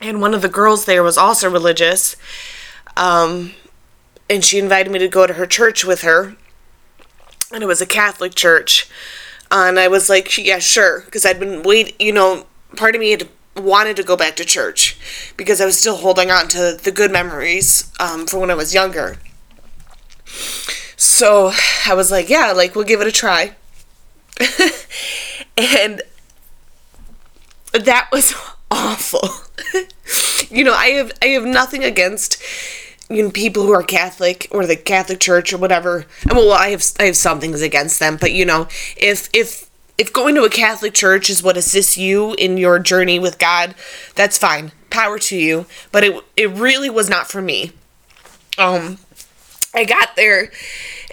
and 0.00 0.20
one 0.20 0.34
of 0.34 0.42
the 0.42 0.48
girls 0.48 0.84
there 0.84 1.02
was 1.02 1.18
also 1.18 1.50
religious. 1.50 2.16
Um, 2.96 3.52
and 4.30 4.44
she 4.44 4.58
invited 4.58 4.92
me 4.92 4.98
to 4.98 5.08
go 5.08 5.26
to 5.26 5.34
her 5.34 5.46
church 5.46 5.84
with 5.84 6.02
her, 6.02 6.36
and 7.52 7.62
it 7.62 7.66
was 7.66 7.80
a 7.80 7.86
Catholic 7.86 8.34
church. 8.34 8.88
and 9.50 9.78
I 9.78 9.88
was 9.88 10.08
like, 10.08 10.36
yeah, 10.36 10.58
sure, 10.58 11.00
because 11.00 11.24
I'd 11.24 11.40
been 11.40 11.62
wait, 11.62 12.00
you 12.00 12.12
know, 12.12 12.46
part 12.76 12.94
of 12.94 13.00
me 13.00 13.10
had 13.10 13.28
wanted 13.58 13.96
to 13.96 14.02
go 14.02 14.16
back 14.16 14.36
to 14.36 14.44
church 14.44 14.98
because 15.36 15.60
I 15.60 15.66
was 15.66 15.78
still 15.78 15.96
holding 15.96 16.30
on 16.30 16.48
to 16.48 16.78
the 16.80 16.92
good 16.92 17.10
memories 17.10 17.92
um, 18.00 18.26
from 18.26 18.40
when 18.40 18.50
I 18.50 18.54
was 18.54 18.74
younger. 18.74 19.18
So 20.96 21.52
I 21.86 21.94
was 21.94 22.10
like, 22.10 22.28
yeah, 22.28 22.52
like 22.52 22.74
we'll 22.74 22.84
give 22.84 23.00
it 23.00 23.06
a 23.06 23.12
try. 23.12 23.54
and 25.56 26.02
that 27.72 28.08
was 28.12 28.34
awful. 28.70 29.28
you 30.50 30.64
know, 30.64 30.74
I 30.74 30.88
have 30.90 31.12
I 31.22 31.26
have 31.26 31.44
nothing 31.44 31.84
against 31.84 32.42
you 33.08 33.22
know 33.22 33.30
people 33.30 33.62
who 33.62 33.72
are 33.72 33.82
Catholic 33.82 34.48
or 34.50 34.66
the 34.66 34.76
Catholic 34.76 35.20
Church 35.20 35.52
or 35.52 35.58
whatever. 35.58 36.06
Well, 36.26 36.52
I 36.52 36.68
have 36.70 36.84
I 36.98 37.04
have 37.04 37.16
some 37.16 37.40
things 37.40 37.62
against 37.62 37.98
them, 37.98 38.16
but 38.20 38.32
you 38.32 38.44
know, 38.44 38.68
if 38.96 39.28
if 39.32 39.67
if 39.98 40.12
going 40.12 40.34
to 40.36 40.44
a 40.44 40.50
Catholic 40.50 40.94
church 40.94 41.28
is 41.28 41.42
what 41.42 41.56
assists 41.56 41.98
you 41.98 42.34
in 42.34 42.56
your 42.56 42.78
journey 42.78 43.18
with 43.18 43.38
God, 43.38 43.74
that's 44.14 44.38
fine. 44.38 44.72
Power 44.90 45.18
to 45.18 45.36
you. 45.36 45.66
But 45.92 46.04
it 46.04 46.24
it 46.36 46.50
really 46.50 46.88
was 46.88 47.10
not 47.10 47.30
for 47.30 47.42
me. 47.42 47.72
Um 48.56 48.98
I 49.74 49.84
got 49.84 50.16
there 50.16 50.50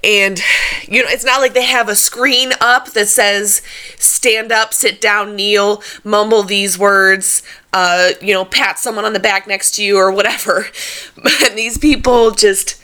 and 0.04 0.40
you 0.88 1.04
know 1.04 1.10
it's 1.10 1.26
not 1.26 1.42
like 1.42 1.54
they 1.54 1.66
have 1.66 1.90
a 1.90 1.96
screen 1.96 2.52
up 2.62 2.92
that 2.92 3.08
says 3.08 3.62
stand 3.98 4.52
up 4.52 4.74
sit 4.74 5.02
down 5.02 5.36
kneel 5.36 5.82
mumble 6.04 6.44
these 6.44 6.78
words 6.78 7.44
uh, 7.74 8.12
you 8.22 8.34
know 8.34 8.46
pat 8.46 8.80
someone 8.80 9.04
on 9.04 9.14
the 9.14 9.20
back 9.20 9.48
next 9.48 9.76
to 9.76 9.84
you 9.84 9.98
or 9.98 10.12
whatever 10.12 10.68
but 11.24 11.56
these 11.56 11.78
people 11.78 12.32
just 12.32 12.82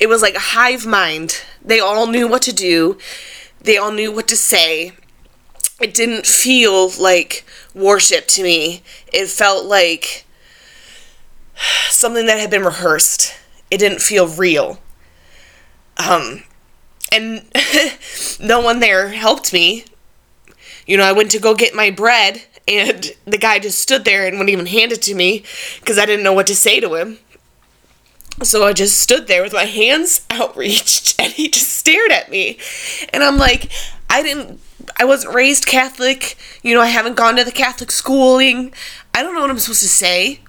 it 0.00 0.08
was 0.08 0.22
like 0.22 0.34
a 0.34 0.40
hive 0.40 0.86
mind 0.86 1.42
they 1.62 1.78
all 1.78 2.06
knew 2.06 2.26
what 2.26 2.42
to 2.42 2.52
do 2.52 2.98
they 3.60 3.76
all 3.76 3.92
knew 3.92 4.10
what 4.10 4.26
to 4.26 4.36
say 4.36 4.92
it 5.80 5.94
didn't 5.94 6.26
feel 6.26 6.90
like 7.00 7.44
worship 7.74 8.26
to 8.26 8.42
me 8.42 8.82
it 9.12 9.26
felt 9.26 9.64
like 9.66 10.24
something 11.88 12.26
that 12.26 12.38
had 12.38 12.50
been 12.50 12.64
rehearsed 12.64 13.34
it 13.70 13.78
didn't 13.78 14.00
feel 14.00 14.28
real 14.28 14.78
um, 15.98 16.42
and 17.12 17.44
no 18.40 18.60
one 18.60 18.80
there 18.80 19.08
helped 19.08 19.52
me. 19.52 19.84
You 20.86 20.96
know, 20.96 21.04
I 21.04 21.12
went 21.12 21.30
to 21.32 21.38
go 21.38 21.54
get 21.54 21.74
my 21.74 21.90
bread, 21.90 22.42
and 22.68 23.12
the 23.24 23.38
guy 23.38 23.58
just 23.58 23.80
stood 23.80 24.04
there 24.04 24.26
and 24.26 24.38
wouldn't 24.38 24.50
even 24.50 24.66
hand 24.66 24.92
it 24.92 25.02
to 25.02 25.14
me 25.14 25.44
because 25.80 25.98
I 25.98 26.06
didn't 26.06 26.24
know 26.24 26.32
what 26.32 26.46
to 26.48 26.56
say 26.56 26.80
to 26.80 26.94
him. 26.94 27.18
So 28.42 28.66
I 28.66 28.74
just 28.74 29.00
stood 29.00 29.28
there 29.28 29.42
with 29.42 29.54
my 29.54 29.64
hands 29.64 30.26
outreached, 30.30 31.20
and 31.20 31.32
he 31.32 31.48
just 31.48 31.72
stared 31.72 32.12
at 32.12 32.30
me. 32.30 32.58
And 33.12 33.22
I'm 33.22 33.38
like, 33.38 33.70
I 34.10 34.22
didn't, 34.22 34.60
I 34.98 35.04
wasn't 35.04 35.34
raised 35.34 35.66
Catholic. 35.66 36.36
You 36.62 36.74
know, 36.74 36.80
I 36.80 36.86
haven't 36.86 37.16
gone 37.16 37.36
to 37.36 37.44
the 37.44 37.52
Catholic 37.52 37.90
schooling. 37.90 38.72
I 39.14 39.22
don't 39.22 39.34
know 39.34 39.42
what 39.42 39.50
I'm 39.50 39.58
supposed 39.58 39.82
to 39.82 39.88
say. 39.88 40.40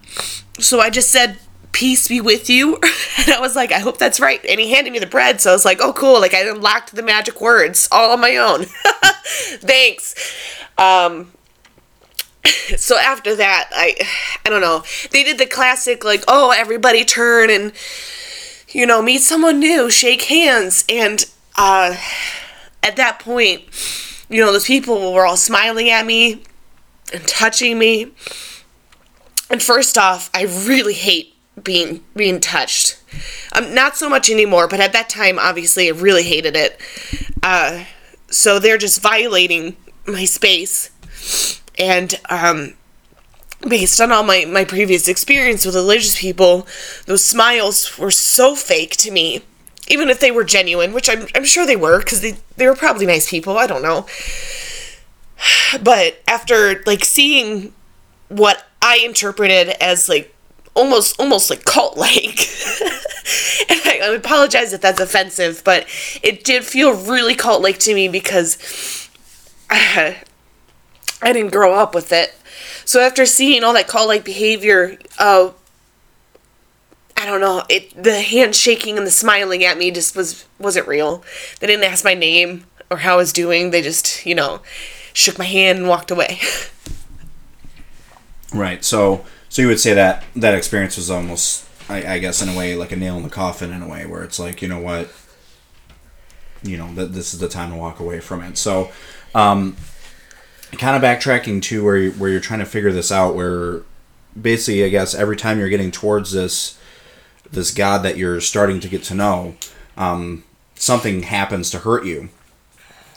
So 0.59 0.79
I 0.79 0.89
just 0.89 1.09
said, 1.11 1.37
peace 1.71 2.07
be 2.07 2.21
with 2.21 2.49
you. 2.49 2.79
And 3.19 3.33
I 3.33 3.41
was 3.41 3.55
like, 3.57 3.73
I 3.73 3.79
hope 3.79 3.97
that's 3.97 4.21
right. 4.21 4.39
And 4.47 4.57
he 4.57 4.71
handed 4.71 4.93
me 4.93 4.99
the 4.99 5.07
bread. 5.07 5.41
So 5.41 5.49
I 5.49 5.53
was 5.53 5.65
like, 5.65 5.79
oh, 5.81 5.91
cool. 5.91 6.21
Like 6.21 6.33
I 6.33 6.47
unlocked 6.47 6.95
the 6.95 7.01
magic 7.01 7.41
words 7.41 7.89
all 7.91 8.11
on 8.11 8.21
my 8.21 8.37
own. 8.37 8.65
Thanks. 9.25 10.15
Um, 10.77 11.31
so 12.77 12.97
after 12.97 13.35
that, 13.35 13.69
I, 13.73 13.95
I 14.45 14.49
don't 14.49 14.61
know. 14.61 14.83
They 15.11 15.23
did 15.23 15.39
the 15.39 15.45
classic, 15.45 16.05
like, 16.05 16.23
oh, 16.27 16.53
everybody 16.55 17.03
turn 17.03 17.49
and, 17.49 17.73
you 18.69 18.85
know, 18.85 19.01
meet 19.01 19.21
someone 19.23 19.59
new, 19.59 19.89
shake 19.89 20.21
hands. 20.23 20.85
And 20.87 21.25
uh, 21.57 21.97
at 22.83 22.95
that 22.95 23.19
point, 23.19 23.63
you 24.29 24.43
know, 24.43 24.51
those 24.51 24.65
people 24.65 25.13
were 25.13 25.25
all 25.25 25.38
smiling 25.38 25.89
at 25.89 26.05
me 26.05 26.43
and 27.13 27.27
touching 27.27 27.79
me. 27.79 28.12
And 29.50 29.62
first 29.62 29.98
off, 29.98 30.29
I 30.34 30.43
really 30.43 30.93
hate 30.93 31.34
being 31.62 32.03
being 32.15 32.39
touched. 32.39 33.01
Um, 33.53 33.74
not 33.74 33.98
so 33.98 34.10
much 34.10 34.29
anymore, 34.29 34.67
but 34.67 34.79
at 34.79 34.93
that 34.93 35.10
time, 35.10 35.39
obviously, 35.39 35.88
I 35.88 35.91
really 35.91 36.24
hated 36.24 36.55
it. 36.55 36.79
Uh, 37.41 37.86
so 38.29 38.60
they're 38.60 38.77
just 38.77 39.01
violating 39.01 39.77
my 40.05 40.25
space, 40.25 40.91
and 41.79 42.19
um, 42.29 42.74
based 43.62 44.00
on 44.01 44.12
all 44.12 44.24
my 44.24 44.46
my 44.46 44.65
previous 44.65 45.07
experience 45.07 45.65
with 45.65 45.75
religious 45.75 46.19
people, 46.19 46.67
those 47.05 47.24
smiles 47.24 47.98
were 47.98 48.12
so 48.12 48.55
fake 48.55 48.98
to 48.98 49.12
me. 49.12 49.43
Even 49.88 50.10
if 50.10 50.20
they 50.20 50.32
were 50.32 50.44
genuine, 50.44 50.94
which 50.94 51.10
I'm, 51.10 51.27
I'm 51.36 51.46
sure 51.46 51.65
they 51.65 51.75
were, 51.75 52.00
because 52.00 52.22
they, 52.22 52.38
they 52.58 52.67
were 52.67 52.75
probably 52.75 53.06
nice 53.06 53.29
people, 53.29 53.58
I 53.58 53.67
don't 53.67 53.82
know. 53.82 54.06
But 55.82 56.22
after 56.27 56.84
like 56.86 57.06
seeing 57.06 57.74
what 58.29 58.65
I 58.82 58.98
interpreted 59.06 59.70
as 59.82 60.10
like 60.10 60.34
almost 60.74 61.20
almost 61.20 61.50
like 61.50 61.65
cult 61.65 61.98
like 61.98 62.39
and 63.70 63.82
I, 63.84 64.00
I, 64.03 64.15
apologize 64.15 64.74
if 64.74 64.82
that's 64.82 65.00
offensive 65.00 65.63
but 65.63 65.88
it 66.22 66.44
did 66.44 66.63
feel 66.63 66.94
really 66.94 67.34
cult 67.34 67.63
like 67.63 67.79
to 67.79 67.96
me 67.96 68.08
because 68.08 69.10
uh, 69.72 70.13
i 71.24 71.34
didn't 71.34 71.51
grow 71.51 71.74
up 71.74 71.96
with 71.96 72.12
it 72.12 72.38
So 72.88 73.01
after 73.01 73.25
seeing 73.25 73.65
all 73.65 73.74
that 73.74 73.89
cult 73.89 74.08
like 74.08 74.24
behavior, 74.24 74.98
uh, 75.20 75.51
I 77.17 77.25
don't 77.25 77.41
know, 77.41 77.63
it 77.67 78.01
the 78.01 78.21
hand 78.21 78.55
shaking 78.55 78.97
and 78.97 79.05
the 79.05 79.12
smiling 79.12 79.63
at 79.63 79.77
me 79.77 79.89
just 79.89 80.15
was 80.15 80.45
wasn't 80.59 80.88
real. 80.88 81.24
They 81.59 81.67
didn't 81.67 81.83
ask 81.83 82.05
my 82.05 82.13
name 82.13 82.65
or 82.91 82.97
how 82.97 83.13
I 83.13 83.17
was 83.17 83.33
doing. 83.33 83.71
They 83.71 83.81
just, 83.81 84.25
you 84.25 84.36
know, 84.36 84.62
shook 85.13 85.39
my 85.39 85.45
hand 85.45 85.79
and 85.79 85.88
walked 85.88 86.12
away. 86.12 86.39
Right. 88.53 88.83
So 88.83 89.25
so 89.50 89.62
you 89.62 89.67
would 89.67 89.79
say 89.79 89.93
that 89.93 90.24
that 90.36 90.55
experience 90.55 90.95
was 90.95 91.12
almost 91.12 91.67
I, 91.89 92.13
I 92.13 92.19
guess 92.19 92.41
in 92.41 92.47
a 92.47 92.57
way 92.57 92.75
like 92.75 92.93
a 92.93 92.95
nail 92.95 93.17
in 93.17 93.24
the 93.24 93.29
coffin 93.29 93.71
in 93.71 93.81
a 93.81 93.88
way 93.89 94.05
where 94.05 94.24
it's 94.24 94.39
like, 94.39 94.62
you 94.62 94.69
know 94.69 94.79
what, 94.79 95.09
you 96.63 96.77
know, 96.77 96.93
that 96.93 97.13
this 97.13 97.33
is 97.33 97.41
the 97.41 97.50
time 97.50 97.71
to 97.71 97.75
walk 97.75 98.00
away 98.00 98.21
from 98.21 98.41
it. 98.41 98.57
So 98.57 98.89
um 99.36 99.75
kind 100.77 100.95
of 100.95 101.01
backtracking 101.01 101.62
to 101.63 101.83
where 101.83 101.97
you, 101.97 102.12
where 102.12 102.29
you're 102.29 102.39
trying 102.39 102.59
to 102.59 102.65
figure 102.65 102.91
this 102.91 103.12
out 103.12 103.36
where 103.36 103.81
basically 104.39 104.86
I 104.86 104.89
guess 104.89 105.13
every 105.13 105.36
time 105.36 105.59
you're 105.59 105.69
getting 105.69 105.91
towards 105.91 106.31
this 106.31 106.79
this 107.51 107.71
God 107.71 108.03
that 108.03 108.17
you're 108.17 108.41
starting 108.41 108.79
to 108.81 108.87
get 108.87 109.03
to 109.03 109.15
know, 109.15 109.55
um, 109.95 110.43
something 110.75 111.23
happens 111.23 111.69
to 111.71 111.79
hurt 111.79 112.05
you. 112.05 112.29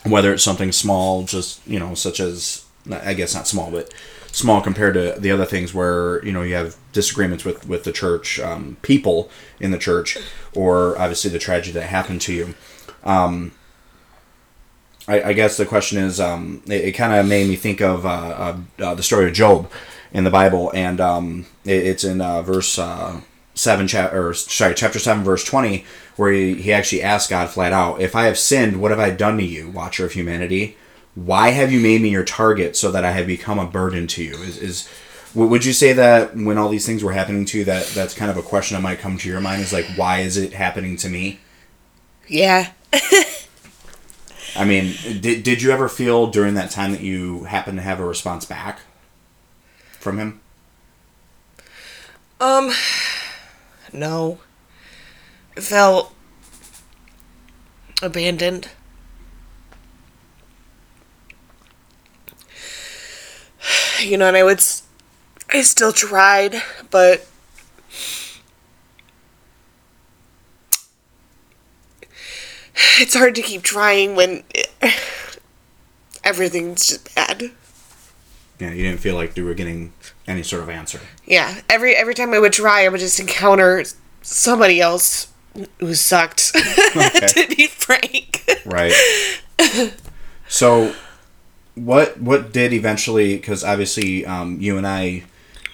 Whether 0.06 0.32
it's 0.32 0.42
something 0.42 0.72
small, 0.72 1.24
just 1.24 1.66
you 1.66 1.78
know, 1.78 1.94
such 1.94 2.20
as 2.20 2.64
I 2.90 3.12
guess 3.14 3.34
not 3.34 3.46
small, 3.46 3.70
but 3.70 3.92
small 4.32 4.60
compared 4.62 4.94
to 4.94 5.16
the 5.18 5.30
other 5.30 5.44
things 5.44 5.74
where 5.74 6.24
you 6.24 6.32
know 6.32 6.42
you 6.42 6.54
have 6.54 6.76
disagreements 6.92 7.44
with 7.44 7.68
with 7.68 7.84
the 7.84 7.92
church 7.92 8.40
um, 8.40 8.78
people 8.82 9.30
in 9.58 9.70
the 9.72 9.78
church, 9.78 10.16
or 10.54 10.98
obviously 10.98 11.30
the 11.30 11.38
tragedy 11.38 11.72
that 11.72 11.86
happened 11.86 12.22
to 12.22 12.32
you. 12.32 12.54
Um, 13.04 13.52
I, 15.08 15.22
I 15.22 15.32
guess 15.32 15.56
the 15.56 15.66
question 15.66 15.98
is, 15.98 16.20
um, 16.20 16.62
it, 16.66 16.84
it 16.84 16.92
kind 16.92 17.12
of 17.12 17.26
made 17.26 17.48
me 17.48 17.56
think 17.56 17.80
of 17.80 18.06
uh, 18.06 18.08
uh, 18.08 18.56
uh, 18.78 18.94
the 18.94 19.02
story 19.02 19.26
of 19.26 19.32
Job 19.32 19.70
in 20.12 20.24
the 20.24 20.30
Bible, 20.30 20.70
and 20.74 21.00
um, 21.00 21.46
it, 21.64 21.86
it's 21.86 22.04
in 22.04 22.20
uh, 22.20 22.42
verse 22.42 22.78
uh, 22.78 23.20
seven, 23.60 23.86
cha- 23.86 24.10
or 24.12 24.34
sorry, 24.34 24.74
chapter 24.74 24.98
seven, 24.98 25.22
verse 25.22 25.44
twenty, 25.44 25.84
where 26.16 26.32
he, 26.32 26.54
he 26.54 26.72
actually 26.72 27.02
asks 27.02 27.30
God 27.30 27.48
flat 27.50 27.72
out, 27.72 28.00
"If 28.00 28.16
I 28.16 28.24
have 28.24 28.38
sinned, 28.38 28.80
what 28.80 28.90
have 28.90 29.00
I 29.00 29.10
done 29.10 29.36
to 29.38 29.44
you, 29.44 29.70
Watcher 29.70 30.06
of 30.06 30.12
humanity? 30.12 30.76
Why 31.14 31.50
have 31.50 31.72
you 31.72 31.80
made 31.80 32.00
me 32.02 32.08
your 32.10 32.24
target, 32.24 32.76
so 32.76 32.90
that 32.90 33.04
I 33.04 33.12
have 33.12 33.26
become 33.26 33.58
a 33.58 33.66
burden 33.66 34.06
to 34.08 34.22
you?" 34.24 34.34
Is, 34.34 34.58
is 34.58 34.88
would 35.34 35.64
you 35.64 35.72
say 35.72 35.92
that 35.92 36.34
when 36.34 36.58
all 36.58 36.68
these 36.68 36.86
things 36.86 37.04
were 37.04 37.12
happening 37.12 37.44
to 37.46 37.58
you, 37.58 37.64
that 37.64 37.86
that's 37.88 38.14
kind 38.14 38.30
of 38.30 38.36
a 38.36 38.42
question 38.42 38.74
that 38.74 38.82
might 38.82 38.98
come 38.98 39.16
to 39.18 39.28
your 39.28 39.40
mind? 39.40 39.62
Is 39.62 39.72
like, 39.72 39.86
why 39.96 40.20
is 40.20 40.36
it 40.36 40.52
happening 40.52 40.96
to 40.98 41.08
me? 41.08 41.38
yeah. 42.26 42.72
I 44.56 44.64
mean, 44.64 44.94
did, 45.20 45.44
did 45.44 45.62
you 45.62 45.70
ever 45.70 45.88
feel 45.88 46.26
during 46.26 46.54
that 46.54 46.70
time 46.72 46.90
that 46.90 47.02
you 47.02 47.44
happened 47.44 47.78
to 47.78 47.82
have 47.82 48.00
a 48.00 48.04
response 48.04 48.44
back 48.44 48.80
from 50.00 50.18
him? 50.18 50.40
Um 52.40 52.72
no. 53.92 54.38
Felt 55.56 56.14
abandoned. 58.02 58.68
You 64.00 64.16
know, 64.16 64.28
and 64.28 64.36
I 64.36 64.42
would 64.42 64.62
I 65.52 65.62
still 65.62 65.92
tried, 65.92 66.62
but 66.90 67.26
it's 73.00 73.14
hard 73.14 73.34
to 73.34 73.42
keep 73.42 73.62
trying 73.62 74.14
when 74.14 74.44
everything's 76.24 76.86
just 76.86 77.14
bad. 77.14 77.50
Yeah, 78.60 78.72
you 78.72 78.82
didn't 78.82 79.00
feel 79.00 79.14
like 79.14 79.36
you 79.36 79.44
were 79.44 79.54
getting 79.54 79.92
any 80.26 80.42
sort 80.42 80.62
of 80.62 80.68
answer. 80.68 81.00
Yeah, 81.26 81.62
every 81.68 81.96
every 81.96 82.14
time 82.14 82.34
I 82.34 82.38
would 82.38 82.52
try, 82.52 82.84
I 82.84 82.88
would 82.88 83.00
just 83.00 83.18
encounter 83.18 83.84
somebody 84.22 84.80
else 84.80 85.32
who 85.78 85.94
sucked. 85.94 86.52
to 86.54 87.46
be 87.56 87.66
frank. 87.66 88.44
Right. 88.66 88.92
so, 90.48 90.94
what 91.74 92.20
what 92.20 92.52
did 92.52 92.72
eventually? 92.72 93.36
Because 93.36 93.64
obviously, 93.64 94.26
um, 94.26 94.60
you 94.60 94.76
and 94.76 94.86
I, 94.86 95.24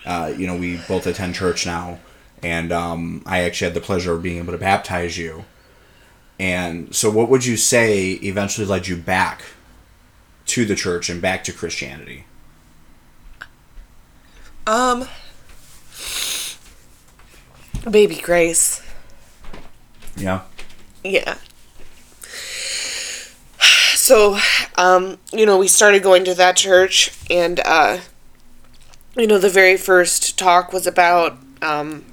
uh, 0.05 0.33
you 0.37 0.47
know, 0.47 0.57
we 0.57 0.77
both 0.89 1.07
attend 1.07 1.35
church 1.35 1.67
now, 1.67 1.99
and 2.43 2.73
um, 2.73 3.23
I 3.27 3.41
actually 3.41 3.67
had 3.67 3.75
the 3.75 3.81
pleasure 3.81 4.13
of 4.13 4.23
being 4.23 4.39
able 4.39 4.53
to 4.53 4.59
baptize 4.59 5.19
you. 5.19 5.45
And 6.39 6.95
so, 6.95 7.11
what 7.11 7.29
would 7.29 7.45
you 7.45 7.57
say 7.57 8.13
eventually 8.23 8.67
led 8.67 8.87
you 8.87 8.97
back 8.97 9.43
to 10.47 10.65
the 10.65 10.77
church 10.77 11.09
and 11.09 11.21
back 11.21 11.43
to 11.45 11.53
Christianity? 11.53 12.27
Um, 14.67 15.07
baby 17.89 18.17
Grace. 18.17 18.83
Yeah. 20.17 20.43
Yeah. 21.05 21.37
So, 23.95 24.39
um, 24.77 25.19
you 25.33 25.47
know, 25.47 25.59
we 25.59 25.69
started 25.69 26.03
going 26.03 26.25
to 26.25 26.35
that 26.35 26.57
church, 26.57 27.13
and, 27.31 27.61
uh, 27.65 27.99
you 29.17 29.27
know, 29.27 29.39
the 29.39 29.51
very 29.51 29.77
first 29.77 30.39
talk 30.39 30.73
was 30.73 30.87
about, 30.87 31.39
um, 31.61 32.05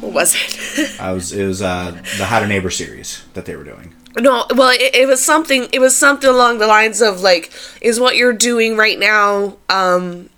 what 0.00 0.12
was 0.12 0.34
it? 0.34 0.96
I 1.00 1.12
was 1.12 1.32
it 1.32 1.46
was 1.46 1.62
uh, 1.62 1.92
the 2.18 2.26
How 2.26 2.40
to 2.40 2.46
Neighbor 2.46 2.70
series 2.70 3.24
that 3.34 3.44
they 3.44 3.56
were 3.56 3.64
doing. 3.64 3.94
No, 4.18 4.46
well, 4.54 4.70
it, 4.70 4.94
it 4.94 5.06
was 5.08 5.22
something, 5.24 5.68
it 5.72 5.78
was 5.80 5.96
something 5.96 6.28
along 6.30 6.58
the 6.58 6.66
lines 6.66 7.00
of, 7.02 7.20
like, 7.20 7.52
is 7.80 7.98
what 8.00 8.16
you're 8.16 8.32
doing 8.32 8.76
right 8.76 8.98
now, 8.98 9.56
um, 9.68 10.30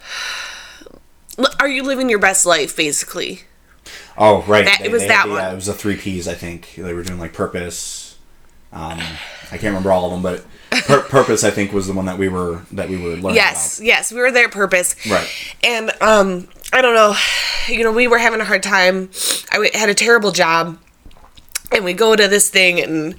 are 1.60 1.68
you 1.68 1.82
living 1.82 2.08
your 2.08 2.18
best 2.18 2.44
life, 2.46 2.76
basically? 2.76 3.42
Oh 4.16 4.42
right, 4.42 4.64
That- 4.64 4.80
it 4.84 4.90
was 4.90 5.06
that 5.06 5.26
the, 5.26 5.32
one. 5.32 5.40
uh, 5.44 5.50
it 5.52 5.54
was 5.54 5.66
the 5.66 5.72
three 5.74 5.96
P's. 5.96 6.26
I 6.26 6.34
think 6.34 6.74
they 6.76 6.92
were 6.92 7.02
doing 7.04 7.20
like 7.20 7.32
purpose. 7.32 8.16
Um, 8.72 8.98
I 8.98 9.52
can't 9.56 9.64
remember 9.64 9.92
all 9.92 10.06
of 10.06 10.10
them, 10.10 10.22
but 10.22 10.44
pur- 10.86 11.02
purpose 11.08 11.44
I 11.44 11.50
think 11.50 11.72
was 11.72 11.86
the 11.86 11.92
one 11.94 12.06
that 12.06 12.18
we 12.18 12.28
were 12.28 12.62
that 12.72 12.88
we 12.88 12.96
were 12.96 13.10
learning 13.10 13.36
Yes, 13.36 13.80
yes, 13.82 14.12
we 14.12 14.20
were 14.20 14.30
there 14.32 14.48
purpose. 14.48 14.94
Right. 15.08 15.28
And 15.62 15.90
um, 16.02 16.48
I 16.72 16.82
don't 16.82 16.94
know, 16.94 17.14
you 17.68 17.84
know, 17.84 17.92
we 17.92 18.08
were 18.08 18.18
having 18.18 18.40
a 18.40 18.44
hard 18.44 18.62
time. 18.62 19.08
I 19.52 19.54
w- 19.54 19.70
had 19.72 19.88
a 19.88 19.94
terrible 19.94 20.32
job, 20.32 20.78
and 21.72 21.84
we 21.84 21.92
go 21.92 22.16
to 22.16 22.28
this 22.28 22.50
thing, 22.50 22.80
and 22.80 23.14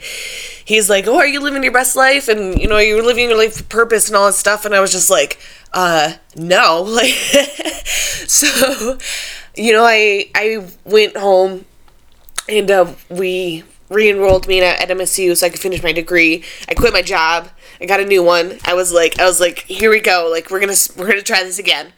he's 0.65 0.89
like, 0.89 1.07
"Oh, 1.07 1.17
are 1.17 1.27
you 1.27 1.39
living 1.39 1.63
your 1.63 1.71
best 1.71 1.95
life?" 1.95 2.27
And 2.27 2.59
you 2.59 2.67
know, 2.67 2.77
you're 2.77 3.03
living 3.03 3.29
your 3.29 3.37
life 3.37 3.57
with 3.57 3.69
purpose 3.69 4.07
and 4.07 4.15
all 4.15 4.27
this 4.27 4.37
stuff. 4.37 4.65
And 4.65 4.75
I 4.75 4.79
was 4.79 4.91
just 4.91 5.09
like, 5.09 5.39
"Uh, 5.73 6.13
no." 6.35 6.83
Like, 6.99 7.13
so, 8.27 8.97
you 9.55 9.73
know, 9.73 9.83
I 9.85 10.29
I 10.35 10.67
went 10.85 11.17
home 11.17 11.65
and 12.47 12.69
uh, 12.69 12.93
we 13.09 13.63
re-enrolled 13.89 14.47
me 14.47 14.61
at, 14.61 14.81
at 14.81 14.97
MSU 14.97 15.35
so 15.35 15.47
I 15.47 15.49
could 15.49 15.59
finish 15.59 15.81
my 15.81 15.91
degree. 15.91 16.43
I 16.67 16.73
quit 16.73 16.93
my 16.93 17.01
job. 17.01 17.49
I 17.81 17.85
got 17.85 17.99
a 17.99 18.05
new 18.05 18.23
one. 18.23 18.59
I 18.65 18.73
was 18.73 18.91
like, 18.91 19.19
I 19.19 19.25
was 19.25 19.39
like, 19.39 19.59
here 19.59 19.89
we 19.89 19.99
go. 19.99 20.29
Like 20.31 20.51
we're 20.51 20.59
gonna 20.59 20.75
we're 20.97 21.07
gonna 21.07 21.21
try 21.21 21.43
this 21.43 21.59
again. 21.59 21.93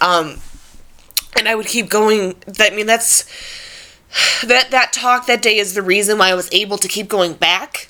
Um, 0.00 0.40
and 1.38 1.48
I 1.48 1.54
would 1.54 1.66
keep 1.66 1.88
going. 1.88 2.34
I 2.58 2.70
mean, 2.70 2.86
that's 2.86 3.24
that 4.44 4.70
that 4.70 4.92
talk 4.92 5.26
that 5.26 5.42
day 5.42 5.58
is 5.58 5.74
the 5.74 5.82
reason 5.82 6.18
why 6.18 6.30
I 6.30 6.34
was 6.34 6.48
able 6.52 6.78
to 6.78 6.88
keep 6.88 7.08
going 7.08 7.34
back. 7.34 7.88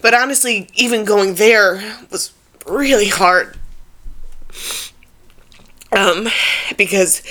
But 0.00 0.14
honestly, 0.14 0.68
even 0.74 1.04
going 1.04 1.34
there 1.34 1.96
was 2.10 2.32
really 2.66 3.08
hard. 3.08 3.56
Um, 5.90 6.28
because 6.76 7.22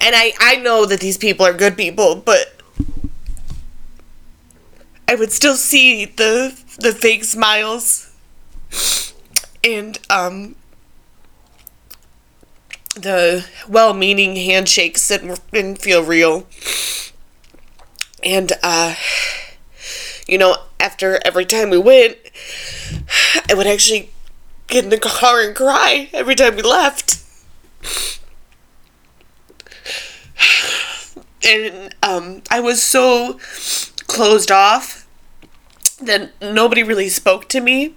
and 0.00 0.14
I 0.16 0.32
I 0.40 0.56
know 0.56 0.86
that 0.86 1.00
these 1.00 1.18
people 1.18 1.46
are 1.46 1.52
good 1.52 1.76
people, 1.76 2.16
but 2.16 2.54
I 5.06 5.14
would 5.14 5.32
still 5.32 5.56
see 5.56 6.06
the 6.06 6.58
the 6.78 6.92
fake 6.92 7.24
smiles 7.24 8.08
and 9.62 9.98
um 10.10 10.56
the 12.94 13.46
well-meaning 13.68 14.36
handshakes 14.36 15.08
that 15.08 15.40
didn't 15.52 15.80
feel 15.80 16.02
real. 16.02 16.46
And 18.22 18.52
uh 18.62 18.94
you 20.28 20.38
know, 20.38 20.56
after 20.78 21.20
every 21.24 21.44
time 21.44 21.70
we 21.70 21.78
went, 21.78 22.16
I 23.48 23.54
would 23.54 23.66
actually 23.66 24.10
get 24.68 24.84
in 24.84 24.90
the 24.90 24.98
car 24.98 25.40
and 25.40 25.54
cry 25.54 26.08
every 26.12 26.34
time 26.34 26.56
we 26.56 26.62
left. 26.62 27.18
and 31.46 31.94
um, 32.02 32.42
I 32.50 32.60
was 32.60 32.82
so 32.82 33.38
closed 34.06 34.50
off 34.50 35.06
that 36.00 36.32
nobody 36.40 36.82
really 36.82 37.08
spoke 37.08 37.48
to 37.50 37.60
me. 37.60 37.94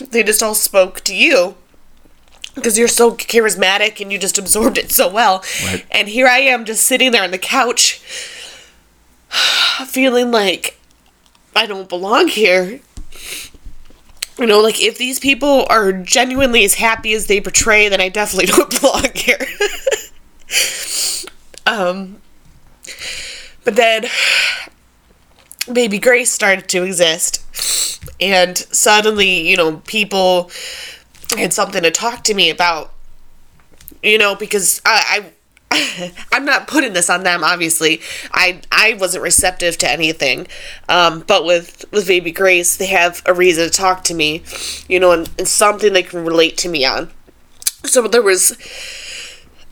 They 0.00 0.22
just 0.22 0.42
all 0.42 0.54
spoke 0.54 1.00
to 1.02 1.14
you 1.14 1.56
because 2.58 2.78
you're 2.78 2.88
so 2.88 3.12
charismatic 3.12 4.00
and 4.00 4.12
you 4.12 4.18
just 4.18 4.38
absorbed 4.38 4.78
it 4.78 4.90
so 4.90 5.12
well. 5.12 5.44
Right. 5.64 5.84
And 5.90 6.08
here 6.08 6.26
I 6.26 6.38
am 6.38 6.64
just 6.64 6.84
sitting 6.86 7.12
there 7.12 7.24
on 7.24 7.30
the 7.30 7.38
couch 7.38 8.00
feeling 9.86 10.30
like 10.30 10.78
I 11.54 11.66
don't 11.66 11.88
belong 11.88 12.28
here. 12.28 12.80
you 14.38 14.46
know, 14.46 14.60
like 14.60 14.80
if 14.80 14.98
these 14.98 15.18
people 15.18 15.66
are 15.68 15.92
genuinely 15.92 16.64
as 16.64 16.74
happy 16.74 17.12
as 17.12 17.26
they 17.26 17.40
portray, 17.40 17.88
then 17.88 18.00
I 18.00 18.08
definitely 18.08 18.46
don't 18.52 18.80
belong 18.80 19.06
here. 19.14 19.44
um, 21.66 22.20
but 23.64 23.76
then 23.76 24.06
baby 25.72 25.98
Grace 25.98 26.30
started 26.30 26.68
to 26.68 26.84
exist, 26.84 27.42
and 28.20 28.56
suddenly, 28.56 29.48
you 29.48 29.56
know, 29.56 29.78
people 29.78 30.50
had 31.36 31.52
something 31.52 31.82
to 31.82 31.90
talk 31.90 32.24
to 32.24 32.34
me 32.34 32.50
about. 32.50 32.92
You 34.02 34.18
know, 34.18 34.34
because 34.34 34.80
I, 34.84 35.30
I 35.70 36.12
I'm 36.32 36.44
not 36.44 36.66
putting 36.66 36.92
this 36.92 37.10
on 37.10 37.24
them. 37.24 37.44
Obviously, 37.44 38.00
I 38.32 38.60
I 38.72 38.94
wasn't 38.94 39.22
receptive 39.22 39.76
to 39.78 39.90
anything, 39.90 40.46
um, 40.88 41.24
but 41.26 41.44
with 41.44 41.84
with 41.92 42.06
baby 42.06 42.32
Grace, 42.32 42.76
they 42.76 42.86
have 42.86 43.22
a 43.26 43.34
reason 43.34 43.64
to 43.64 43.70
talk 43.70 44.04
to 44.04 44.14
me, 44.14 44.42
you 44.88 44.98
know, 44.98 45.12
and, 45.12 45.30
and 45.38 45.48
something 45.48 45.92
they 45.92 46.02
can 46.02 46.24
relate 46.24 46.56
to 46.58 46.68
me 46.68 46.84
on. 46.84 47.10
So 47.84 48.06
there 48.08 48.22
was 48.22 48.56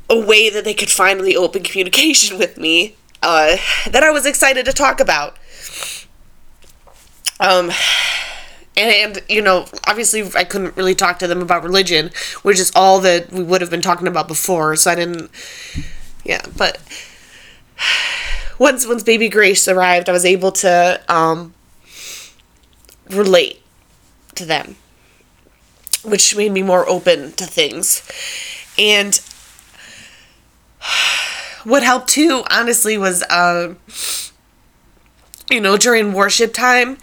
a 0.09 0.19
way 0.19 0.51
that 0.51 0.65
they 0.65 0.75
could 0.75 0.91
finally 0.91 1.35
open 1.35 1.63
communication 1.63 2.39
with 2.39 2.57
me 2.57 2.95
uh, 3.23 3.57
that 3.91 4.03
I 4.03 4.11
was 4.11 4.27
excited 4.27 4.65
to 4.67 4.73
talk 4.73 5.01
about. 5.01 5.37
Um, 7.39 7.71
and, 8.77 9.17
and 9.17 9.25
you 9.29 9.43
know 9.43 9.67
obviously 9.87 10.23
i 10.35 10.45
couldn't 10.45 10.77
really 10.77 10.95
talk 10.95 11.19
to 11.19 11.27
them 11.27 11.41
about 11.43 11.63
religion 11.63 12.11
which 12.43 12.59
is 12.61 12.73
all 12.75 13.01
that 13.01 13.31
we 13.33 13.43
would 13.43 13.61
have 13.61 13.71
been 13.71 13.83
talking 13.83 14.07
about 14.09 14.29
before 14.29 14.77
so 14.77 14.91
i 14.91 14.95
didn't 14.95 15.31
yeah 16.25 16.43
but 16.57 16.79
once 18.59 18.87
once 18.87 19.03
baby 19.03 19.29
grace 19.29 19.67
arrived 19.69 20.09
i 20.09 20.13
was 20.13 20.25
able 20.25 20.53
to 20.53 21.01
um 21.09 21.55
relate 23.11 23.63
to 24.35 24.45
them 24.45 24.77
which 26.07 26.37
made 26.37 26.53
me 26.53 26.63
more 26.63 26.89
open 26.89 27.33
to 27.33 27.45
things. 27.45 28.03
And 28.79 29.21
what 31.65 31.83
helped 31.83 32.09
too 32.09 32.45
honestly 32.51 32.97
was 32.97 33.23
uh 33.25 33.75
you 35.51 35.61
know 35.61 35.77
during 35.77 36.13
worship 36.13 36.53
time 36.55 36.99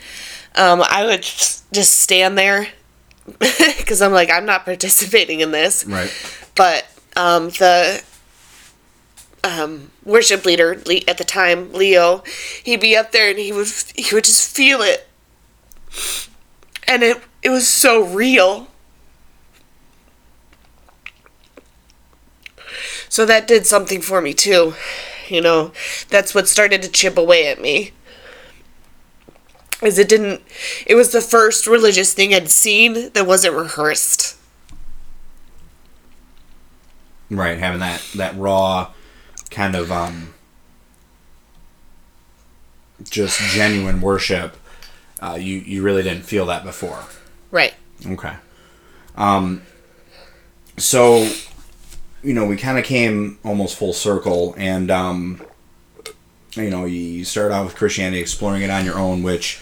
um, 0.55 0.83
I 0.87 1.05
would 1.05 1.21
just 1.23 2.01
stand 2.01 2.37
there 2.37 2.67
because 3.39 4.01
I'm 4.01 4.11
like, 4.11 4.29
I'm 4.29 4.45
not 4.45 4.65
participating 4.65 5.39
in 5.39 5.51
this. 5.51 5.85
Right. 5.85 6.11
But 6.55 6.85
um, 7.15 7.49
the 7.49 8.03
um, 9.43 9.91
worship 10.03 10.45
leader 10.45 10.73
at 11.07 11.17
the 11.17 11.23
time, 11.23 11.73
Leo, 11.73 12.23
he'd 12.63 12.79
be 12.79 12.95
up 12.95 13.11
there 13.11 13.29
and 13.29 13.39
he 13.39 13.51
would 13.51 13.67
he 13.95 14.13
would 14.13 14.23
just 14.23 14.55
feel 14.55 14.81
it, 14.81 15.07
and 16.87 17.03
it 17.03 17.21
it 17.41 17.49
was 17.49 17.67
so 17.67 18.03
real. 18.03 18.67
So 23.09 23.25
that 23.25 23.47
did 23.47 23.67
something 23.67 24.01
for 24.01 24.21
me 24.21 24.33
too. 24.33 24.73
You 25.29 25.41
know, 25.41 25.71
that's 26.09 26.35
what 26.35 26.47
started 26.47 26.81
to 26.81 26.89
chip 26.89 27.17
away 27.17 27.47
at 27.47 27.61
me 27.61 27.91
is 29.85 29.97
it 29.97 30.09
didn't 30.09 30.41
it 30.85 30.95
was 30.95 31.11
the 31.11 31.21
first 31.21 31.67
religious 31.67 32.13
thing 32.13 32.33
I'd 32.33 32.49
seen 32.49 33.11
that 33.13 33.27
wasn't 33.27 33.55
rehearsed. 33.55 34.37
Right, 37.29 37.57
having 37.57 37.79
that 37.79 38.03
that 38.15 38.37
raw 38.37 38.91
kind 39.49 39.75
of 39.75 39.91
um 39.91 40.33
just 43.09 43.39
genuine 43.53 44.01
worship. 44.01 44.55
Uh, 45.21 45.35
you 45.35 45.57
you 45.59 45.81
really 45.81 46.03
didn't 46.03 46.23
feel 46.23 46.45
that 46.47 46.63
before. 46.63 47.03
Right. 47.51 47.73
Okay. 48.05 48.33
Um 49.15 49.63
so 50.77 51.29
you 52.23 52.33
know, 52.33 52.45
we 52.45 52.55
kind 52.55 52.77
of 52.77 52.85
came 52.85 53.37
almost 53.43 53.77
full 53.77 53.93
circle 53.93 54.53
and 54.57 54.89
um 54.91 55.41
you 56.55 56.69
know, 56.69 56.85
you 56.85 57.25
started 57.25 57.53
out 57.53 57.65
with 57.65 57.75
Christianity, 57.75 58.21
exploring 58.21 58.61
it 58.61 58.69
on 58.69 58.85
your 58.85 58.97
own, 58.97 59.23
which 59.23 59.59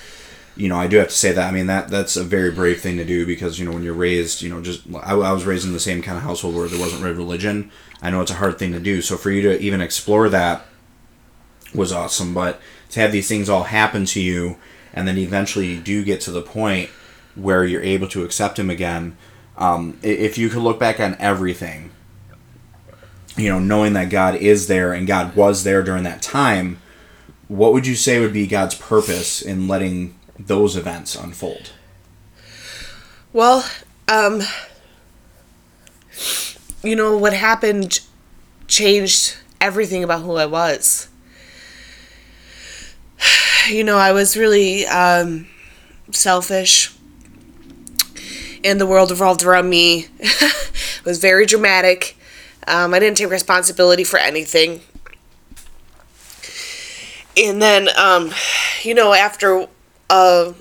you 0.55 0.67
know, 0.67 0.75
I 0.75 0.87
do 0.87 0.97
have 0.97 1.07
to 1.07 1.13
say 1.13 1.31
that. 1.31 1.47
I 1.47 1.51
mean, 1.51 1.67
that 1.67 1.89
that's 1.89 2.17
a 2.17 2.23
very 2.23 2.51
brave 2.51 2.81
thing 2.81 2.97
to 2.97 3.05
do 3.05 3.25
because 3.25 3.59
you 3.59 3.65
know 3.65 3.71
when 3.71 3.83
you're 3.83 3.93
raised, 3.93 4.41
you 4.41 4.49
know, 4.49 4.61
just 4.61 4.83
I, 4.93 5.13
I 5.13 5.31
was 5.31 5.45
raised 5.45 5.65
in 5.65 5.73
the 5.73 5.79
same 5.79 6.01
kind 6.01 6.17
of 6.17 6.23
household 6.23 6.55
where 6.55 6.67
there 6.67 6.79
wasn't 6.79 7.03
religion. 7.03 7.71
I 8.01 8.09
know 8.09 8.21
it's 8.21 8.31
a 8.31 8.35
hard 8.35 8.59
thing 8.59 8.71
to 8.73 8.79
do. 8.79 9.01
So 9.01 9.17
for 9.17 9.31
you 9.31 9.41
to 9.43 9.59
even 9.59 9.81
explore 9.81 10.29
that 10.29 10.65
was 11.73 11.91
awesome. 11.91 12.33
But 12.33 12.59
to 12.89 12.99
have 12.99 13.11
these 13.11 13.27
things 13.27 13.49
all 13.49 13.63
happen 13.63 14.05
to 14.05 14.21
you, 14.21 14.57
and 14.93 15.07
then 15.07 15.17
eventually 15.17 15.67
you 15.67 15.79
do 15.79 16.03
get 16.03 16.21
to 16.21 16.31
the 16.31 16.41
point 16.41 16.89
where 17.35 17.63
you're 17.63 17.81
able 17.81 18.07
to 18.09 18.23
accept 18.23 18.59
him 18.59 18.69
again. 18.69 19.17
Um, 19.57 19.97
if 20.01 20.37
you 20.37 20.49
could 20.49 20.61
look 20.61 20.79
back 20.79 20.99
on 20.99 21.15
everything, 21.19 21.91
you 23.37 23.49
know, 23.49 23.59
knowing 23.59 23.93
that 23.93 24.09
God 24.09 24.35
is 24.35 24.67
there 24.67 24.91
and 24.91 25.07
God 25.07 25.35
was 25.35 25.63
there 25.63 25.81
during 25.83 26.03
that 26.03 26.21
time, 26.21 26.81
what 27.47 27.73
would 27.73 27.87
you 27.87 27.95
say 27.95 28.19
would 28.19 28.33
be 28.33 28.47
God's 28.47 28.75
purpose 28.75 29.41
in 29.41 29.67
letting 29.67 30.15
those 30.47 30.75
events 30.75 31.15
unfold? 31.15 31.71
Well, 33.34 33.65
um, 34.08 34.41
you 36.84 36.95
know, 36.95 37.17
what 37.17 37.34
happened 37.34 38.01
changed 38.67 39.38
everything 39.60 40.04
about 40.04 40.23
who 40.23 40.36
I 40.36 40.45
was. 40.45 41.08
You 43.69 43.84
know, 43.84 43.95
I 43.95 44.12
was 44.12 44.36
really 44.36 44.88
um, 44.88 45.47
selfish, 46.10 46.91
and 48.63 48.82
the 48.82 48.88
world 48.88 49.12
revolved 49.12 49.43
around 49.43 49.69
me. 49.69 50.08
it 50.19 51.06
was 51.06 51.19
very 51.19 51.45
dramatic. 51.45 52.17
Um, 52.67 52.95
I 52.95 52.97
didn't 52.97 53.17
take 53.17 53.30
responsibility 53.30 54.04
for 54.04 54.17
anything. 54.17 54.82
And 57.38 57.62
then, 57.62 57.88
um, 57.97 58.32
you 58.82 58.95
know, 58.95 59.13
after 59.13 59.67
uh, 60.12 60.54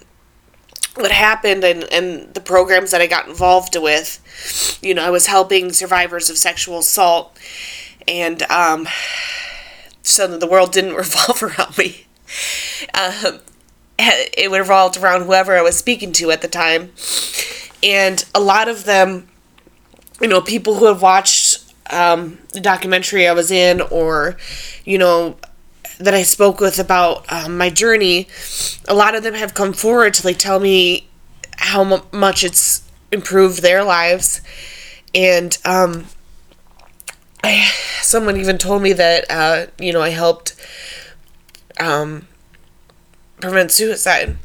what 0.95 1.11
happened 1.11 1.65
and, 1.65 1.85
and 1.93 2.33
the 2.35 2.41
programs 2.41 2.93
that 2.93 3.01
I 3.01 3.07
got 3.07 3.29
involved 3.29 3.77
with. 3.77 4.79
You 4.81 4.95
know, 4.95 5.05
I 5.05 5.11
was 5.11 5.27
helping 5.27 5.73
survivors 5.73 6.31
of 6.31 6.39
sexual 6.39 6.79
assault, 6.79 7.37
and 8.09 8.43
um, 8.45 8.89
so 10.03 10.27
the 10.39 10.47
world 10.47 10.73
didn't 10.73 10.95
revolve 11.05 11.43
around 11.43 11.77
me. 11.77 12.07
Um, 12.95 13.41
it 13.99 14.51
revolved 14.51 14.97
around 14.97 15.25
whoever 15.25 15.57
I 15.57 15.63
was 15.63 15.77
speaking 15.77 16.13
to 16.13 16.31
at 16.31 16.41
the 16.41 16.49
time. 16.49 16.93
And 17.83 18.25
a 18.35 18.41
lot 18.41 18.69
of 18.69 18.85
them, 18.85 19.29
you 20.21 20.29
know, 20.29 20.41
people 20.41 20.77
who 20.77 20.87
have 20.87 21.03
watched 21.03 21.65
um, 21.91 22.39
the 22.53 22.61
documentary 22.61 23.27
I 23.27 23.33
was 23.33 23.51
in, 23.51 23.81
or, 23.81 24.37
you 24.85 24.97
know, 24.97 25.37
that 26.01 26.15
I 26.15 26.23
spoke 26.23 26.61
with 26.61 26.79
about 26.79 27.31
um, 27.31 27.57
my 27.59 27.69
journey, 27.71 28.27
a 28.89 28.95
lot 28.95 29.15
of 29.15 29.23
them 29.23 29.35
have 29.35 29.55
come 29.55 29.73
forward 29.73 30.15
to 30.15 30.27
like 30.27 30.39
tell 30.39 30.59
me 30.59 31.09
how 31.59 31.85
m- 31.85 32.03
much 32.11 32.43
it's 32.43 32.83
improved 33.13 33.63
their 33.63 33.85
lives, 33.85 34.41
and 35.15 35.57
um, 35.65 36.07
I, 37.45 37.71
someone 38.01 38.37
even 38.39 38.59
told 38.59 38.83
me 38.83 38.93
that 38.95 39.31
uh, 39.31 39.67
you 39.79 39.93
know 39.93 40.01
I 40.01 40.09
helped 40.11 40.57
um, 41.79 42.27
prevent 43.41 43.71
suicide. 43.71 44.37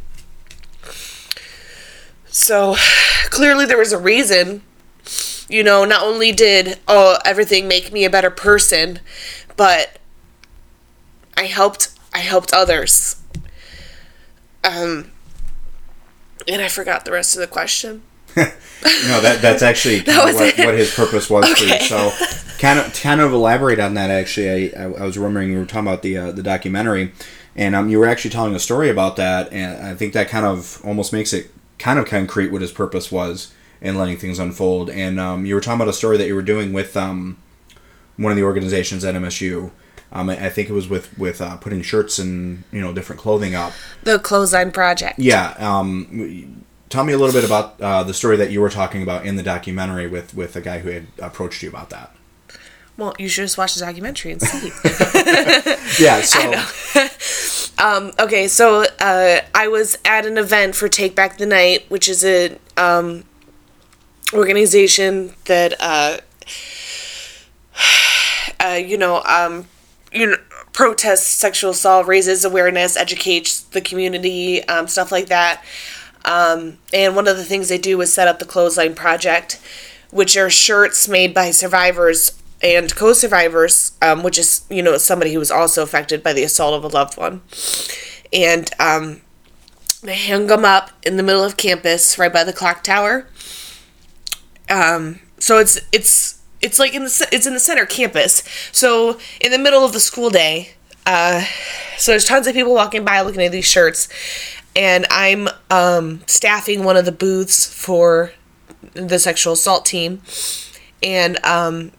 So 2.28 2.76
clearly 3.30 3.66
there 3.66 3.78
was 3.78 3.94
a 3.94 3.98
reason. 3.98 4.62
You 5.48 5.64
know, 5.64 5.86
not 5.86 6.04
only 6.04 6.32
did 6.32 6.80
oh 6.88 7.18
everything 7.24 7.68
make 7.68 7.94
me 7.94 8.04
a 8.04 8.10
better 8.10 8.30
person, 8.32 9.00
but 9.56 10.00
I 11.38 11.46
helped 11.46 11.98
I 12.14 12.20
helped 12.20 12.54
others. 12.54 13.22
Um 14.64 15.12
and 16.48 16.62
I 16.62 16.68
forgot 16.68 17.06
the 17.06 17.12
rest 17.12 17.36
of 17.36 17.42
the 17.42 17.48
question. 17.48 18.04
no, 18.36 19.22
that 19.22 19.40
that's 19.42 19.64
actually 19.64 20.00
that 20.02 20.34
what, 20.34 20.58
what, 20.58 20.76
his 20.76 20.94
purpose 20.94 21.30
was 21.30 21.50
okay. 21.52 21.78
for 21.78 21.84
you. 21.84 21.90
So, 21.90 22.12
kind 22.60 22.80
of 22.80 22.94
kind 22.94 23.22
of 23.22 23.32
elaborate 23.32 23.80
on 23.80 23.94
that. 23.94 24.10
Actually, 24.10 24.74
I, 24.76 24.84
I, 24.84 24.86
I 24.92 25.06
was 25.06 25.18
remembering 25.18 25.52
you 25.52 25.60
were 25.60 25.66
talking 25.66 25.88
about 25.88 26.02
the 26.02 26.18
uh, 26.18 26.32
the 26.32 26.44
documentary, 26.44 27.14
and 27.56 27.76
um, 27.76 27.88
you 27.88 27.98
were 27.98 28.08
actually 28.08 28.32
telling 28.32 28.54
a 28.54 28.60
story 28.60 28.90
about 28.90 29.16
that, 29.16 29.54
and 29.54 29.82
I 29.86 29.96
think 29.96 30.14
that 30.14 30.28
kind 30.28 30.46
of 30.46 30.82
almost 30.84 31.14
makes 31.14 31.32
it 31.32 31.50
kind 31.80 31.98
of 31.98 32.06
concrete 32.06 32.52
what 32.52 32.62
his 32.62 32.72
purpose 32.72 33.10
was 33.12 33.54
in 33.82 33.96
letting 33.96 34.18
things 34.18 34.40
unfold. 34.40 34.90
And 34.90 35.20
um, 35.20 35.46
you 35.46 35.56
were 35.56 35.62
talking 35.62 35.80
about 35.80 35.90
a 35.90 35.94
story 35.94 36.18
that 36.18 36.28
you 36.28 36.36
were 36.36 36.42
doing 36.42 36.74
with 36.74 36.98
um, 36.98 37.38
one 38.18 38.32
of 38.32 38.36
the 38.36 38.44
organizations 38.44 39.06
at 39.06 39.16
MSU 39.16 39.72
um, 40.12 40.30
I, 40.30 40.46
I, 40.46 40.50
think 40.50 40.70
it 40.70 40.74
was 40.74 40.88
with 40.88 41.18
with 41.18 41.42
uh, 41.42 41.58
putting 41.58 41.82
shirts 41.82 42.20
and 42.20 42.64
you 42.72 42.82
know 42.82 42.94
different 42.94 43.22
clothing 43.22 43.56
up. 43.56 43.74
The 44.04 44.20
clothesline 44.20 44.72
project. 44.72 45.20
Yeah. 45.20 45.56
Um, 45.58 46.66
tell 46.90 47.04
me 47.04 47.14
a 47.14 47.18
little 47.18 47.34
bit 47.34 47.46
about 47.46 47.80
uh, 47.82 48.04
the 48.04 48.14
story 48.14 48.38
that 48.38 48.52
you 48.52 48.62
were 48.62 48.70
talking 48.70 49.04
about 49.04 49.26
in 49.26 49.36
the 49.36 49.44
documentary 49.44 50.08
with 50.08 50.34
with 50.34 50.56
a 50.56 50.62
guy 50.62 50.80
who 50.80 50.90
had 50.90 51.08
approached 51.20 51.62
you 51.64 51.70
about 51.70 51.90
that. 51.90 52.16
Well, 52.98 53.14
you 53.20 53.28
should 53.28 53.44
just 53.44 53.58
watch 53.58 53.74
the 53.74 53.82
documentary 53.82 54.32
and 54.32 54.42
see. 54.42 54.72
yeah. 56.04 56.22
So. 56.22 57.02
Um, 57.78 58.14
okay, 58.18 58.48
so 58.48 58.86
uh, 59.00 59.42
I 59.54 59.68
was 59.68 59.98
at 60.06 60.26
an 60.26 60.38
event 60.38 60.76
for 60.76 60.88
Take 60.88 61.14
Back 61.14 61.38
the 61.38 61.46
Night, 61.46 61.86
which 61.90 62.08
is 62.08 62.24
a 62.24 62.58
um, 62.78 63.26
organization 64.34 65.34
that 65.46 65.74
uh, 65.80 66.18
uh, 68.66 68.76
you 68.76 68.98
know 68.98 69.22
um, 69.24 69.68
you 70.16 70.28
know 70.28 70.38
protests 70.74 71.28
sexual 71.28 71.72
assault, 71.72 72.08
raises 72.08 72.44
awareness, 72.44 72.98
educates 72.98 73.62
the 73.62 73.82
community, 73.82 74.64
um, 74.68 74.88
stuff 74.88 75.12
like 75.12 75.28
that. 75.28 75.64
Um, 76.24 76.80
and 76.94 77.16
one 77.16 77.28
of 77.28 77.38
the 77.38 77.44
things 77.44 77.70
they 77.70 77.78
do 77.78 78.02
is 78.02 78.12
set 78.12 78.28
up 78.28 78.40
the 78.40 78.46
Clothesline 78.46 78.96
Project, 78.96 79.62
which 80.10 80.36
are 80.36 80.50
shirts 80.50 81.08
made 81.08 81.34
by 81.34 81.52
survivors 81.52 82.42
and 82.62 82.94
co-survivors, 82.96 83.92
um, 84.02 84.24
which 84.24 84.40
is 84.40 84.66
you 84.70 84.82
know 84.82 84.98
somebody 84.98 85.34
who 85.34 85.40
was 85.40 85.52
also 85.52 85.84
affected 85.84 86.24
by 86.24 86.34
the 86.34 86.44
assault 86.44 86.74
of 86.74 86.84
a 86.84 86.88
loved 86.88 87.18
one, 87.18 87.42
and 88.34 88.72
um, 88.80 89.22
they 90.02 90.18
hung 90.28 90.48
them 90.48 90.66
up 90.66 90.92
in 91.04 91.18
the 91.18 91.24
middle 91.24 91.44
of 91.44 91.58
campus, 91.58 92.18
right 92.18 92.34
by 92.34 92.44
the 92.44 92.54
clock 92.54 92.84
tower. 92.84 93.28
Um, 94.70 95.20
so 95.40 95.60
it's 95.60 95.80
it's 95.92 96.35
it's 96.66 96.80
like 96.80 96.96
in 96.96 97.04
the 97.04 97.28
it's 97.32 97.46
in 97.46 97.54
the 97.54 97.60
center 97.60 97.86
campus. 97.86 98.44
So 98.72 99.20
in 99.40 99.52
the 99.52 99.60
middle 99.60 99.86
of 99.86 99.94
the 99.94 100.00
school 100.00 100.30
day, 100.30 100.72
uh, 101.06 101.46
so 101.98 102.12
there's 102.12 102.26
tons 102.26 102.48
of 102.48 102.56
people 102.56 102.74
walking 102.74 103.06
by 103.06 103.22
looking 103.22 103.44
at 103.44 103.52
these 103.52 103.66
shirts, 103.66 104.10
and 104.76 105.06
I'm 105.12 105.48
um, 105.70 106.24
staffing 106.26 106.84
one 106.84 106.98
of 106.98 107.06
the 107.06 107.12
booths 107.12 107.72
for 107.72 108.32
the 108.94 109.20
sexual 109.20 109.54
assault 109.54 109.86
team, 109.86 110.22
and 111.04 111.44
um, 111.46 111.92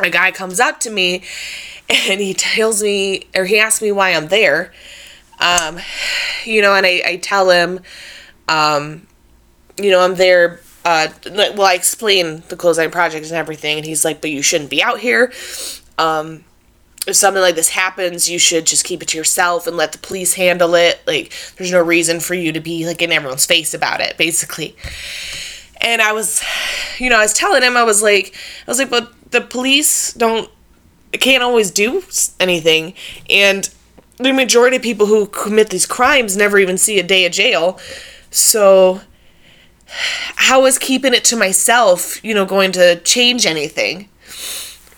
a 0.00 0.08
guy 0.08 0.30
comes 0.30 0.58
up 0.58 0.80
to 0.80 0.90
me 0.90 1.22
and 1.88 2.20
he 2.20 2.32
tells 2.34 2.82
me 2.82 3.26
or 3.34 3.44
he 3.44 3.58
asks 3.58 3.82
me 3.82 3.92
why 3.92 4.10
I'm 4.10 4.28
there. 4.28 4.72
Um, 5.40 5.78
you 6.44 6.62
know, 6.62 6.74
and 6.74 6.86
I, 6.86 7.02
I 7.04 7.16
tell 7.16 7.50
him, 7.50 7.80
um, 8.48 9.06
you 9.78 9.90
know, 9.90 10.00
I'm 10.00 10.14
there. 10.14 10.60
Uh, 10.84 11.08
well, 11.26 11.62
I 11.62 11.74
explain 11.74 12.42
the 12.48 12.56
clothesline 12.56 12.90
project 12.90 13.26
and 13.26 13.34
everything, 13.34 13.76
and 13.76 13.86
he's 13.86 14.04
like, 14.04 14.20
"But 14.20 14.30
you 14.30 14.42
shouldn't 14.42 14.70
be 14.70 14.82
out 14.82 15.00
here. 15.00 15.32
Um, 15.98 16.44
if 17.06 17.16
something 17.16 17.42
like 17.42 17.54
this 17.54 17.70
happens, 17.70 18.28
you 18.28 18.38
should 18.38 18.66
just 18.66 18.84
keep 18.84 19.02
it 19.02 19.08
to 19.08 19.18
yourself 19.18 19.66
and 19.66 19.76
let 19.76 19.92
the 19.92 19.98
police 19.98 20.34
handle 20.34 20.74
it. 20.74 21.00
Like, 21.06 21.32
there's 21.56 21.72
no 21.72 21.82
reason 21.82 22.20
for 22.20 22.34
you 22.34 22.52
to 22.52 22.60
be 22.60 22.86
like 22.86 23.02
in 23.02 23.12
everyone's 23.12 23.46
face 23.46 23.74
about 23.74 24.00
it, 24.00 24.16
basically." 24.16 24.76
And 25.82 26.02
I 26.02 26.12
was, 26.12 26.42
you 26.98 27.08
know, 27.08 27.16
I 27.16 27.22
was 27.22 27.32
telling 27.32 27.62
him, 27.62 27.74
I 27.76 27.84
was 27.84 28.02
like, 28.02 28.34
I 28.66 28.70
was 28.70 28.78
like, 28.78 28.90
but 28.90 29.12
the 29.30 29.40
police 29.40 30.12
don't 30.12 30.50
can't 31.12 31.42
always 31.42 31.70
do 31.70 32.04
anything 32.38 32.94
and 33.28 33.70
the 34.18 34.32
majority 34.32 34.76
of 34.76 34.82
people 34.82 35.06
who 35.06 35.26
commit 35.26 35.70
these 35.70 35.86
crimes 35.86 36.36
never 36.36 36.58
even 36.58 36.78
see 36.78 37.00
a 37.00 37.02
day 37.02 37.26
of 37.26 37.32
jail 37.32 37.80
so 38.30 39.00
how 40.36 40.66
is 40.66 40.78
keeping 40.78 41.14
it 41.14 41.24
to 41.24 41.36
myself 41.36 42.22
you 42.24 42.34
know 42.34 42.44
going 42.44 42.72
to 42.72 43.00
change 43.00 43.46
anything. 43.46 44.08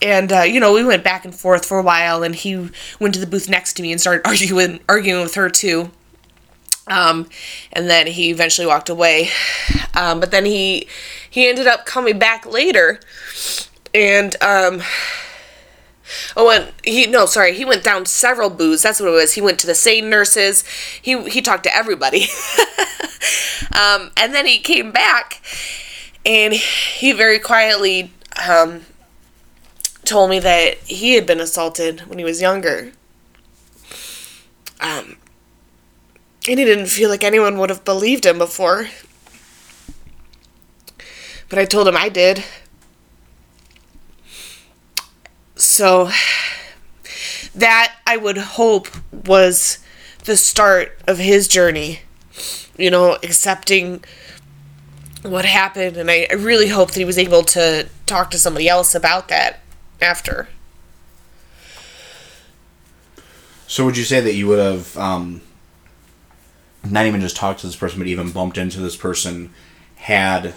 And 0.00 0.32
uh, 0.32 0.40
you 0.40 0.60
know 0.60 0.72
we 0.72 0.84
went 0.84 1.04
back 1.04 1.24
and 1.24 1.34
forth 1.34 1.64
for 1.64 1.78
a 1.78 1.82
while 1.82 2.22
and 2.22 2.34
he 2.34 2.70
went 2.98 3.14
to 3.14 3.20
the 3.20 3.26
booth 3.26 3.48
next 3.48 3.74
to 3.74 3.82
me 3.82 3.92
and 3.92 4.00
started 4.00 4.22
arguing 4.26 4.80
arguing 4.88 5.22
with 5.22 5.34
her 5.34 5.48
too. 5.48 5.90
Um, 6.88 7.28
and 7.72 7.88
then 7.88 8.08
he 8.08 8.30
eventually 8.30 8.66
walked 8.66 8.88
away. 8.88 9.30
Um, 9.94 10.20
but 10.20 10.30
then 10.30 10.44
he 10.44 10.88
he 11.28 11.48
ended 11.48 11.66
up 11.66 11.86
coming 11.86 12.18
back 12.18 12.44
later. 12.46 13.00
And 13.94 14.34
um 14.42 14.82
oh 16.36 16.50
and 16.50 16.72
he 16.84 17.06
no 17.06 17.26
sorry 17.26 17.54
he 17.54 17.64
went 17.64 17.84
down 17.84 18.06
several 18.06 18.50
booths 18.50 18.82
that's 18.82 19.00
what 19.00 19.08
it 19.08 19.12
was 19.12 19.34
he 19.34 19.40
went 19.40 19.58
to 19.58 19.66
the 19.66 19.74
same 19.74 20.08
nurses 20.10 20.64
he 21.00 21.20
he 21.30 21.40
talked 21.40 21.64
to 21.64 21.76
everybody. 21.76 22.26
Um 23.72 24.10
and 24.16 24.34
then 24.34 24.46
he 24.46 24.58
came 24.58 24.90
back 24.90 25.40
and 26.26 26.52
he 26.52 27.12
very 27.12 27.38
quietly 27.38 28.12
um 28.48 28.82
told 30.04 30.30
me 30.30 30.38
that 30.40 30.78
he 30.78 31.14
had 31.14 31.26
been 31.26 31.40
assaulted 31.40 32.00
when 32.02 32.18
he 32.18 32.24
was 32.24 32.40
younger. 32.40 32.92
Um 34.80 35.16
and 36.48 36.58
he 36.58 36.64
didn't 36.64 36.86
feel 36.86 37.08
like 37.08 37.22
anyone 37.22 37.58
would 37.58 37.70
have 37.70 37.84
believed 37.84 38.26
him 38.26 38.38
before. 38.38 38.88
But 41.48 41.58
I 41.58 41.64
told 41.64 41.86
him 41.86 41.96
I 41.96 42.08
did 42.08 42.42
so 45.62 46.10
that 47.54 47.94
I 48.06 48.16
would 48.16 48.36
hope 48.36 48.88
was 49.12 49.78
the 50.24 50.36
start 50.36 50.98
of 51.06 51.18
his 51.18 51.48
journey, 51.48 52.00
you 52.76 52.90
know, 52.90 53.14
accepting 53.22 54.04
what 55.22 55.44
happened. 55.44 55.96
And 55.96 56.10
I, 56.10 56.26
I 56.30 56.34
really 56.34 56.68
hope 56.68 56.90
that 56.92 56.98
he 56.98 57.04
was 57.04 57.18
able 57.18 57.42
to 57.44 57.88
talk 58.06 58.30
to 58.32 58.38
somebody 58.38 58.68
else 58.68 58.94
about 58.94 59.28
that 59.28 59.60
after. 60.00 60.48
So 63.66 63.84
would 63.84 63.96
you 63.96 64.04
say 64.04 64.20
that 64.20 64.34
you 64.34 64.46
would 64.48 64.58
have 64.58 64.96
um, 64.98 65.40
not 66.84 67.06
even 67.06 67.20
just 67.20 67.36
talked 67.36 67.60
to 67.60 67.66
this 67.66 67.76
person, 67.76 67.98
but 67.98 68.08
even 68.08 68.30
bumped 68.30 68.58
into 68.58 68.80
this 68.80 68.96
person 68.96 69.52
had 69.96 70.54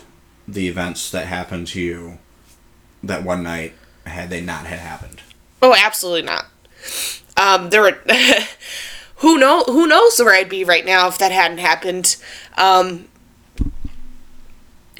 the 0.47 0.67
events 0.67 1.11
that 1.11 1.27
happened 1.27 1.67
to 1.67 1.79
you 1.79 2.17
that 3.03 3.23
one 3.23 3.43
night 3.43 3.73
had 4.05 4.29
they 4.29 4.41
not 4.41 4.65
had 4.65 4.79
happened? 4.79 5.21
Oh, 5.61 5.75
absolutely 5.75 6.23
not. 6.23 6.45
Um, 7.37 7.69
there 7.69 7.81
were 7.81 7.99
who 9.17 9.37
know 9.37 9.63
who 9.63 9.87
knows 9.87 10.19
where 10.19 10.33
I'd 10.33 10.49
be 10.49 10.63
right 10.63 10.85
now 10.85 11.07
if 11.07 11.17
that 11.17 11.31
hadn't 11.31 11.57
happened. 11.57 12.15
Um, 12.57 13.07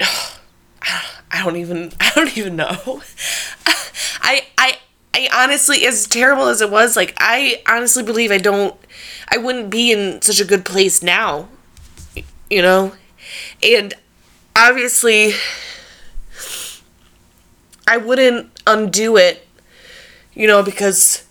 I 1.30 1.42
don't 1.44 1.56
even 1.56 1.92
I 2.00 2.10
don't 2.14 2.36
even 2.36 2.56
know. 2.56 3.02
I 4.22 4.46
I 4.58 4.78
I 5.14 5.28
honestly 5.32 5.86
as 5.86 6.06
terrible 6.06 6.46
as 6.46 6.60
it 6.60 6.70
was, 6.70 6.96
like 6.96 7.14
I 7.18 7.62
honestly 7.66 8.02
believe 8.02 8.30
I 8.30 8.38
don't 8.38 8.74
I 9.28 9.38
wouldn't 9.38 9.70
be 9.70 9.92
in 9.92 10.20
such 10.22 10.40
a 10.40 10.44
good 10.44 10.64
place 10.64 11.02
now. 11.02 11.48
You 12.50 12.62
know? 12.62 12.92
And 13.62 13.94
obviously 14.54 15.32
I 17.88 17.96
wouldn't 17.96 18.55
undo 18.66 19.16
it, 19.16 19.46
you 20.34 20.46
know, 20.46 20.62
because 20.62 21.24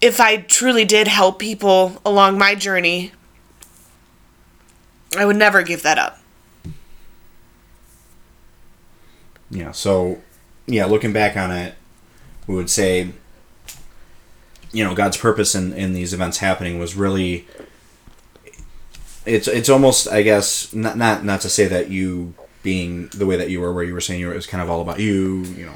if 0.00 0.20
I 0.20 0.38
truly 0.38 0.84
did 0.84 1.08
help 1.08 1.38
people 1.38 2.00
along 2.04 2.38
my 2.38 2.54
journey, 2.54 3.12
I 5.16 5.24
would 5.24 5.36
never 5.36 5.62
give 5.62 5.82
that 5.82 5.98
up. 5.98 6.18
Yeah, 9.50 9.70
so, 9.72 10.20
yeah, 10.66 10.84
looking 10.86 11.12
back 11.12 11.36
on 11.36 11.50
it, 11.50 11.74
we 12.46 12.54
would 12.54 12.68
say, 12.68 13.10
you 14.72 14.84
know, 14.84 14.94
God's 14.94 15.16
purpose 15.16 15.54
in, 15.54 15.72
in 15.72 15.92
these 15.92 16.12
events 16.12 16.38
happening 16.38 16.78
was 16.78 16.94
really. 16.94 17.46
It's 19.24 19.48
it's 19.48 19.68
almost 19.68 20.06
I 20.06 20.22
guess 20.22 20.72
not 20.72 20.96
not 20.96 21.24
not 21.24 21.40
to 21.40 21.48
say 21.48 21.66
that 21.66 21.90
you 21.90 22.34
being 22.62 23.08
the 23.08 23.26
way 23.26 23.36
that 23.36 23.50
you 23.50 23.60
were, 23.60 23.72
where 23.72 23.82
you 23.82 23.94
were 23.94 24.00
saying 24.00 24.20
you 24.20 24.26
were, 24.26 24.32
it 24.32 24.36
was 24.36 24.46
kind 24.46 24.62
of 24.62 24.70
all 24.70 24.80
about 24.80 25.00
you, 25.00 25.42
you 25.56 25.66
know, 25.66 25.74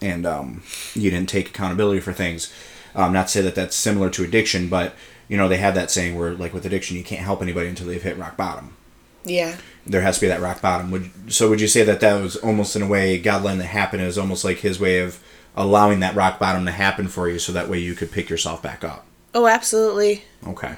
and 0.00 0.26
um, 0.26 0.62
you 0.94 1.10
didn't 1.10 1.28
take 1.28 1.48
accountability 1.48 2.00
for 2.00 2.12
things. 2.12 2.52
Um, 2.94 3.12
not 3.12 3.26
to 3.26 3.32
say 3.32 3.40
that 3.42 3.54
that's 3.54 3.76
similar 3.76 4.10
to 4.10 4.24
addiction, 4.24 4.68
but 4.68 4.94
you 5.28 5.36
know 5.36 5.48
they 5.48 5.58
have 5.58 5.74
that 5.74 5.90
saying 5.90 6.18
where, 6.18 6.32
like 6.32 6.52
with 6.52 6.66
addiction, 6.66 6.96
you 6.96 7.04
can't 7.04 7.22
help 7.22 7.42
anybody 7.42 7.68
until 7.68 7.86
they've 7.86 8.02
hit 8.02 8.18
rock 8.18 8.36
bottom. 8.36 8.76
Yeah. 9.24 9.56
There 9.86 10.00
has 10.00 10.16
to 10.16 10.22
be 10.22 10.28
that 10.28 10.40
rock 10.40 10.60
bottom. 10.60 10.90
Would 10.90 11.32
so? 11.32 11.48
Would 11.50 11.60
you 11.60 11.68
say 11.68 11.82
that 11.84 12.00
that 12.00 12.20
was 12.20 12.36
almost 12.36 12.76
in 12.76 12.82
a 12.82 12.88
way 12.88 13.18
God 13.18 13.42
letting 13.42 13.60
that 13.60 13.66
happen 13.66 14.00
is 14.00 14.18
almost 14.18 14.44
like 14.44 14.58
His 14.58 14.80
way 14.80 15.00
of 15.00 15.22
allowing 15.56 16.00
that 16.00 16.14
rock 16.14 16.38
bottom 16.38 16.64
to 16.66 16.72
happen 16.72 17.08
for 17.08 17.28
you, 17.28 17.38
so 17.38 17.52
that 17.52 17.68
way 17.68 17.78
you 17.78 17.94
could 17.94 18.10
pick 18.10 18.28
yourself 18.28 18.62
back 18.62 18.84
up. 18.84 19.06
Oh, 19.34 19.46
absolutely. 19.46 20.24
Okay. 20.46 20.76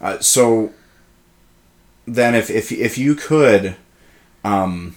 Uh, 0.00 0.18
so 0.18 0.72
then, 2.06 2.34
if 2.34 2.50
if 2.50 2.72
if 2.72 2.98
you 2.98 3.14
could 3.14 3.76
um, 4.44 4.96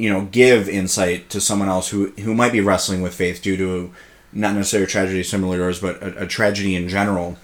you 0.00 0.08
know, 0.08 0.22
give 0.32 0.66
insight 0.66 1.28
to 1.28 1.42
someone 1.42 1.68
else 1.68 1.90
who 1.90 2.06
who 2.12 2.32
might 2.32 2.52
be 2.52 2.60
wrestling 2.62 3.02
with 3.02 3.14
faith 3.14 3.42
due 3.42 3.58
to 3.58 3.92
not 4.32 4.54
necessarily 4.54 4.84
a 4.84 4.88
tragedy 4.88 5.22
similar 5.22 5.58
to 5.58 5.62
yours, 5.62 5.78
but 5.78 6.02
a, 6.02 6.22
a 6.22 6.26
tragedy 6.26 6.74
in 6.74 6.88
general. 6.88 7.36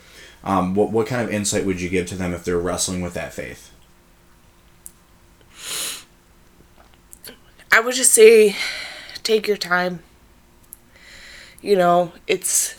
Um, 0.43 0.75
what 0.75 0.91
what 0.91 1.07
kind 1.07 1.21
of 1.21 1.31
insight 1.31 1.67
would 1.67 1.83
you 1.83 1.91
give 1.91 2.07
to 2.07 2.15
them 2.15 2.33
if 2.33 2.45
they're 2.45 2.59
wrestling 2.59 3.03
with 3.03 3.13
that 3.13 3.35
faith? 3.35 3.73
I 7.71 7.81
would 7.81 7.95
just 7.95 8.13
say, 8.13 8.57
take 9.23 9.47
your 9.47 9.59
time. 9.59 10.03
You 11.61 11.77
know, 11.77 12.13
it's. 12.27 12.75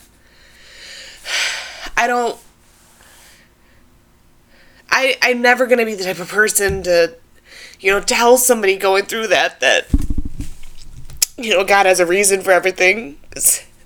I 1.96 2.08
don't. 2.08 2.40
I 4.90 5.18
I'm 5.22 5.44
never 5.44 5.68
gonna 5.68 5.86
be 5.86 5.94
the 5.94 6.04
type 6.04 6.20
of 6.20 6.30
person 6.30 6.82
to 6.82 7.14
you 7.80 7.92
know, 7.92 8.00
tell 8.00 8.38
somebody 8.38 8.78
going 8.78 9.06
through 9.06 9.28
that 9.28 9.60
that 9.60 9.88
you 11.38 11.52
know 11.52 11.64
God 11.64 11.86
has 11.86 12.00
a 12.00 12.06
reason 12.06 12.42
for 12.42 12.52
everything. 12.52 13.18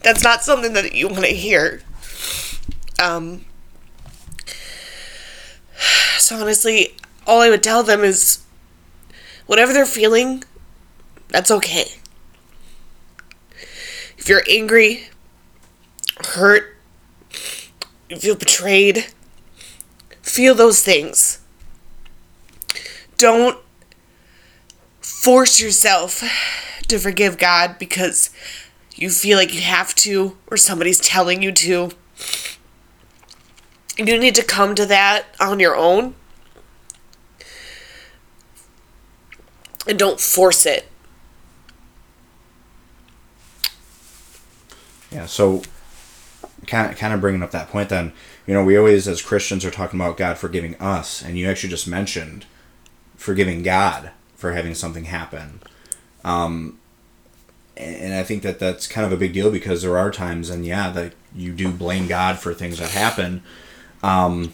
That's 0.03 0.23
not 0.23 0.43
something 0.43 0.73
that 0.73 0.93
you 0.93 1.07
want 1.07 1.25
to 1.25 1.27
hear. 1.27 1.81
Um, 3.01 3.45
So 6.31 6.39
honestly, 6.39 6.95
all 7.27 7.41
I 7.41 7.49
would 7.49 7.63
tell 7.63 7.83
them 7.83 8.03
is 8.03 8.43
whatever 9.47 9.73
they're 9.73 9.85
feeling, 9.85 10.43
that's 11.29 11.51
okay. 11.51 11.85
If 14.17 14.29
you're 14.29 14.43
angry, 14.49 15.09
hurt, 16.25 16.77
you 18.07 18.17
feel 18.17 18.35
betrayed, 18.35 19.07
feel 20.21 20.53
those 20.55 20.83
things. 20.83 21.39
Don't 23.17 23.57
force 25.21 25.61
yourself 25.61 26.23
to 26.87 26.97
forgive 26.97 27.37
God 27.37 27.77
because 27.77 28.31
you 28.95 29.11
feel 29.11 29.37
like 29.37 29.53
you 29.53 29.61
have 29.61 29.93
to 29.95 30.35
or 30.47 30.57
somebody's 30.57 30.99
telling 30.99 31.43
you 31.43 31.51
to. 31.51 31.91
You 33.97 34.17
need 34.17 34.33
to 34.33 34.43
come 34.43 34.73
to 34.73 34.85
that 34.87 35.25
on 35.39 35.59
your 35.59 35.75
own. 35.75 36.15
And 39.87 39.99
don't 39.99 40.19
force 40.19 40.65
it. 40.65 40.89
Yeah, 45.11 45.27
so 45.27 45.61
kind 46.65 46.91
of 46.91 46.97
kind 46.97 47.13
of 47.13 47.21
bringing 47.21 47.43
up 47.43 47.51
that 47.51 47.69
point 47.69 47.89
then, 47.89 48.13
you 48.47 48.55
know, 48.55 48.63
we 48.63 48.75
always 48.75 49.07
as 49.07 49.21
Christians 49.21 49.65
are 49.65 49.71
talking 49.71 49.99
about 49.99 50.17
God 50.17 50.39
forgiving 50.39 50.75
us 50.77 51.21
and 51.21 51.37
you 51.37 51.47
actually 51.47 51.69
just 51.69 51.87
mentioned 51.87 52.45
forgiving 53.17 53.61
God 53.61 54.11
for 54.41 54.51
having 54.53 54.75
something 54.75 55.05
happen. 55.05 55.61
Um 56.25 56.79
and 57.77 58.13
I 58.13 58.23
think 58.23 58.43
that 58.43 58.59
that's 58.59 58.85
kind 58.85 59.05
of 59.05 59.13
a 59.13 59.17
big 59.17 59.33
deal 59.33 59.49
because 59.49 59.81
there 59.81 59.97
are 59.97 60.11
times 60.11 60.49
and 60.49 60.65
yeah 60.65 60.89
that 60.91 61.13
you 61.33 61.53
do 61.53 61.71
blame 61.71 62.07
God 62.07 62.37
for 62.37 62.53
things 62.53 62.79
that 62.79 62.91
happen. 62.91 63.43
Um 64.03 64.53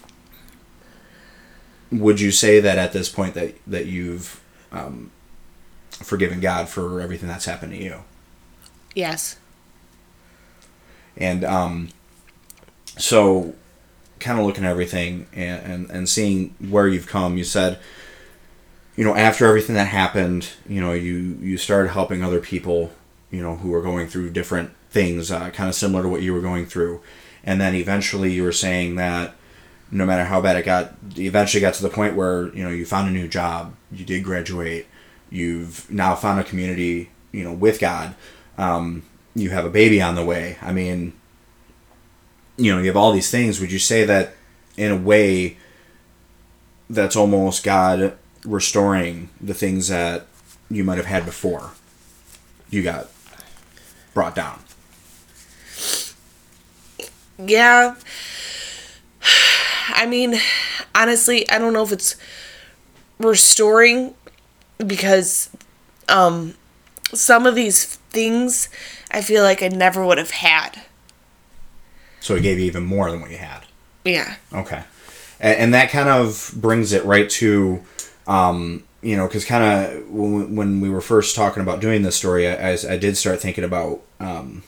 would 1.91 2.19
you 2.19 2.31
say 2.31 2.59
that 2.59 2.77
at 2.77 2.93
this 2.93 3.09
point 3.09 3.33
that 3.33 3.55
that 3.65 3.85
you've 3.85 4.41
um, 4.71 5.11
forgiven 5.91 6.39
God 6.39 6.69
for 6.69 7.01
everything 7.01 7.29
that's 7.29 7.45
happened 7.45 7.73
to 7.73 7.83
you? 7.83 8.03
Yes. 8.93 9.37
And 11.15 11.43
um, 11.43 11.89
so, 12.97 13.55
kind 14.19 14.39
of 14.39 14.45
looking 14.45 14.65
at 14.65 14.71
everything 14.71 15.27
and, 15.33 15.71
and, 15.71 15.89
and 15.89 16.09
seeing 16.09 16.55
where 16.69 16.87
you've 16.87 17.07
come, 17.07 17.37
you 17.37 17.43
said, 17.43 17.79
you 18.97 19.03
know, 19.03 19.15
after 19.15 19.45
everything 19.45 19.75
that 19.75 19.87
happened, 19.87 20.49
you 20.67 20.81
know, 20.81 20.91
you, 20.91 21.37
you 21.39 21.57
started 21.57 21.91
helping 21.91 22.23
other 22.23 22.41
people, 22.41 22.91
you 23.29 23.41
know, 23.41 23.55
who 23.55 23.69
were 23.69 23.81
going 23.81 24.07
through 24.07 24.31
different 24.31 24.71
things, 24.89 25.31
uh, 25.31 25.51
kind 25.51 25.69
of 25.69 25.75
similar 25.75 26.03
to 26.03 26.09
what 26.09 26.23
you 26.23 26.33
were 26.33 26.41
going 26.41 26.65
through. 26.65 26.99
And 27.43 27.61
then 27.61 27.75
eventually 27.75 28.33
you 28.33 28.43
were 28.43 28.51
saying 28.51 28.95
that 28.95 29.35
no 29.91 30.05
matter 30.05 30.25
how 30.25 30.41
bad 30.41 30.57
it 30.57 30.65
got, 30.65 30.95
eventually 31.15 31.61
got 31.61 31.75
to 31.75 31.83
the 31.83 31.89
point 31.89 32.15
where, 32.15 32.53
you 32.55 32.63
know, 32.63 32.71
you 32.71 32.85
found 32.85 33.07
a 33.07 33.11
new 33.11 33.27
job, 33.27 33.75
you 33.91 34.03
did 34.03 34.23
graduate, 34.23 34.87
you've 35.29 35.89
now 35.91 36.15
found 36.15 36.39
a 36.39 36.43
community, 36.43 37.11
you 37.31 37.43
know, 37.43 37.53
with 37.53 37.79
God. 37.79 38.15
Um, 38.57 39.03
you 39.35 39.51
have 39.51 39.65
a 39.65 39.69
baby 39.69 40.01
on 40.01 40.15
the 40.15 40.25
way. 40.25 40.57
I 40.59 40.73
mean, 40.73 41.13
you 42.57 42.73
know, 42.73 42.81
you 42.81 42.87
have 42.87 42.97
all 42.97 43.11
these 43.11 43.29
things. 43.29 43.59
Would 43.59 43.71
you 43.71 43.79
say 43.79 44.03
that 44.05 44.33
in 44.75 44.91
a 44.91 44.97
way 44.97 45.57
that's 46.89 47.15
almost 47.15 47.63
God 47.63 48.17
restoring 48.47 49.29
the 49.41 49.53
things 49.53 49.89
that 49.89 50.25
you 50.69 50.83
might 50.83 50.97
have 50.97 51.05
had 51.05 51.25
before 51.25 51.71
you 52.69 52.81
got 52.81 53.07
brought 54.13 54.35
down? 54.35 54.59
Yeah. 57.37 57.95
I 59.89 60.05
mean, 60.05 60.35
honestly, 60.95 61.49
I 61.49 61.57
don't 61.59 61.73
know 61.73 61.83
if 61.83 61.91
it's 61.91 62.15
restoring 63.19 64.13
because 64.85 65.49
um 66.07 66.53
some 67.13 67.47
of 67.47 67.55
these 67.55 67.85
things 68.11 68.69
I 69.11 69.21
feel 69.21 69.43
like 69.43 69.63
I 69.63 69.69
never 69.69 70.05
would 70.05 70.17
have 70.17 70.31
had. 70.31 70.81
So 72.19 72.35
it 72.35 72.41
gave 72.41 72.59
you 72.59 72.65
even 72.65 72.83
more 72.83 73.09
than 73.09 73.21
what 73.21 73.31
you 73.31 73.37
had. 73.37 73.61
Yeah. 74.03 74.35
Okay. 74.53 74.83
And, 75.39 75.57
and 75.57 75.73
that 75.73 75.89
kind 75.89 76.09
of 76.09 76.51
brings 76.55 76.93
it 76.93 77.05
right 77.05 77.29
to, 77.31 77.81
um, 78.27 78.83
you 79.01 79.15
know, 79.15 79.27
because 79.27 79.45
kind 79.45 79.63
of 79.63 80.09
when, 80.09 80.81
we 80.81 80.89
were 80.89 81.01
first 81.01 81.35
talking 81.35 81.63
about 81.63 81.79
doing 81.79 82.01
this 82.01 82.15
story, 82.15 82.47
I, 82.47 82.73
I, 82.73 82.97
did 82.97 83.15
start 83.15 83.39
thinking 83.39 83.63
about, 83.63 84.01
um, 84.19 84.63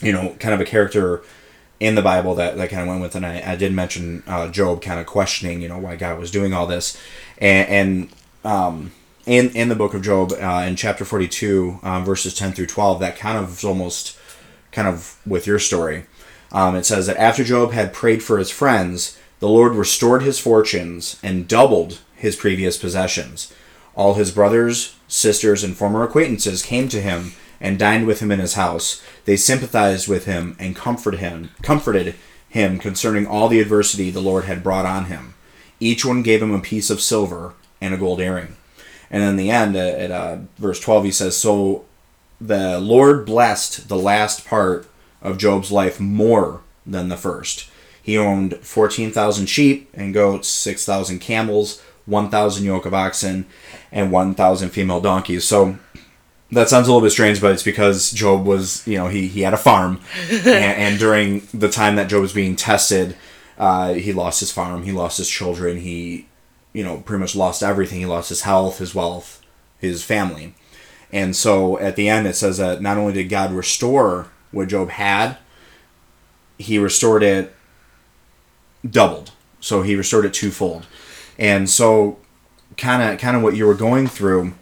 you 0.00 0.12
know, 0.12 0.34
kind 0.40 0.54
of 0.54 0.60
a 0.60 0.64
character 0.64 1.22
in 1.78 1.94
the 1.94 2.02
Bible 2.02 2.34
that, 2.36 2.56
that 2.56 2.70
kind 2.70 2.82
of 2.82 2.88
went 2.88 3.02
with, 3.02 3.14
and 3.14 3.26
I, 3.26 3.52
I 3.52 3.56
did 3.56 3.72
mention 3.72 4.22
uh, 4.26 4.48
Job 4.48 4.80
kind 4.80 4.98
of 4.98 5.06
questioning, 5.06 5.60
you 5.60 5.68
know, 5.68 5.78
why 5.78 5.96
God 5.96 6.18
was 6.18 6.30
doing 6.30 6.54
all 6.54 6.66
this. 6.66 6.98
And, 7.36 7.68
and 7.68 8.08
um, 8.44 8.92
in, 9.26 9.50
in 9.50 9.68
the 9.68 9.74
book 9.74 9.92
of 9.92 10.00
Job, 10.00 10.32
uh, 10.32 10.64
in 10.66 10.76
chapter 10.76 11.04
42, 11.04 11.80
um, 11.82 12.04
verses 12.04 12.34
10 12.34 12.52
through 12.52 12.66
12, 12.66 13.00
that 13.00 13.18
kind 13.18 13.36
of 13.36 13.50
is 13.50 13.64
almost 13.64 14.16
kind 14.72 14.88
of 14.88 15.18
with 15.26 15.46
your 15.46 15.58
story. 15.58 16.06
Um, 16.52 16.76
it 16.76 16.86
says 16.86 17.06
that 17.06 17.18
after 17.18 17.44
Job 17.44 17.72
had 17.72 17.92
prayed 17.92 18.22
for 18.22 18.38
his 18.38 18.50
friends, 18.50 19.18
the 19.40 19.48
Lord 19.48 19.74
restored 19.74 20.22
his 20.22 20.38
fortunes 20.38 21.18
and 21.22 21.46
doubled 21.46 21.98
his 22.26 22.36
previous 22.36 22.76
possessions. 22.76 23.54
All 23.94 24.14
his 24.14 24.32
brothers, 24.32 24.96
sisters, 25.06 25.62
and 25.62 25.76
former 25.76 26.02
acquaintances 26.02 26.60
came 26.60 26.88
to 26.88 27.00
him 27.00 27.32
and 27.60 27.78
dined 27.78 28.06
with 28.06 28.18
him 28.20 28.32
in 28.32 28.40
his 28.40 28.54
house. 28.54 29.00
They 29.26 29.36
sympathized 29.36 30.08
with 30.08 30.26
him 30.26 30.56
and 30.58 30.74
comforted 30.74 31.20
him, 31.20 31.50
comforted 31.62 32.16
him 32.48 32.78
concerning 32.78 33.26
all 33.26 33.48
the 33.48 33.60
adversity 33.60 34.10
the 34.10 34.20
Lord 34.20 34.44
had 34.44 34.64
brought 34.64 34.86
on 34.86 35.04
him. 35.04 35.34
Each 35.78 36.04
one 36.04 36.22
gave 36.22 36.42
him 36.42 36.52
a 36.52 36.60
piece 36.60 36.90
of 36.90 37.00
silver 37.00 37.54
and 37.80 37.94
a 37.94 37.96
gold 37.96 38.20
earring. 38.20 38.56
And 39.08 39.22
in 39.22 39.36
the 39.36 39.50
end, 39.50 39.76
at 39.76 40.10
uh, 40.10 40.38
verse 40.58 40.80
12, 40.80 41.04
he 41.04 41.10
says, 41.12 41.36
So 41.36 41.84
the 42.40 42.80
Lord 42.80 43.24
blessed 43.24 43.88
the 43.88 43.96
last 43.96 44.44
part 44.44 44.88
of 45.22 45.38
Job's 45.38 45.70
life 45.70 46.00
more 46.00 46.62
than 46.84 47.08
the 47.08 47.16
first. 47.16 47.70
He 48.02 48.18
owned 48.18 48.56
14,000 48.58 49.46
sheep 49.46 49.90
and 49.94 50.12
goats, 50.12 50.48
6,000 50.48 51.20
camels, 51.20 51.82
1,000 52.06 52.64
yoke 52.64 52.86
of 52.86 52.94
oxen, 52.94 53.46
and 53.92 54.10
1,000 54.10 54.70
female 54.70 55.00
donkeys. 55.00 55.44
So 55.44 55.78
that 56.52 56.68
sounds 56.68 56.88
a 56.88 56.90
little 56.90 57.04
bit 57.04 57.10
strange, 57.10 57.40
but 57.40 57.52
it's 57.52 57.62
because 57.62 58.10
Job 58.12 58.46
was, 58.46 58.86
you 58.86 58.96
know, 58.96 59.08
he, 59.08 59.26
he 59.26 59.42
had 59.42 59.54
a 59.54 59.58
farm. 59.58 60.00
and, 60.30 60.46
and, 60.46 60.98
during 60.98 61.46
the 61.52 61.68
time 61.68 61.96
that 61.96 62.08
Job 62.08 62.22
was 62.22 62.32
being 62.32 62.56
tested, 62.56 63.16
uh, 63.58 63.94
he 63.94 64.12
lost 64.12 64.40
his 64.40 64.52
farm, 64.52 64.84
he 64.84 64.92
lost 64.92 65.18
his 65.18 65.28
children, 65.28 65.78
he 65.78 66.26
you 66.76 66.84
know, 66.84 66.98
pretty 66.98 67.20
much 67.20 67.34
lost 67.34 67.62
everything. 67.62 68.00
He 68.00 68.04
lost 68.04 68.28
his 68.28 68.42
health, 68.42 68.80
his 68.80 68.94
wealth, 68.94 69.40
his 69.78 70.04
family. 70.04 70.52
And 71.10 71.34
so 71.34 71.78
at 71.78 71.96
the 71.96 72.06
end, 72.06 72.26
it 72.26 72.36
says 72.36 72.58
that 72.58 72.82
not 72.82 72.98
only 72.98 73.14
did 73.14 73.30
God 73.30 73.50
restore 73.50 74.28
what 74.50 74.68
Job 74.68 74.90
had, 74.90 75.38
he 76.58 76.78
restored 76.78 77.22
it 77.22 77.54
doubled. 78.88 79.32
So 79.58 79.80
he 79.80 79.96
restored 79.96 80.26
it 80.26 80.34
twofold. 80.34 80.86
And 81.38 81.68
so, 81.68 82.18
kind 82.76 83.02
of, 83.02 83.20
kind 83.20 83.36
of 83.36 83.42
what 83.42 83.56
you 83.56 83.66
were 83.66 83.74
going 83.74 84.06
through, 84.06 84.52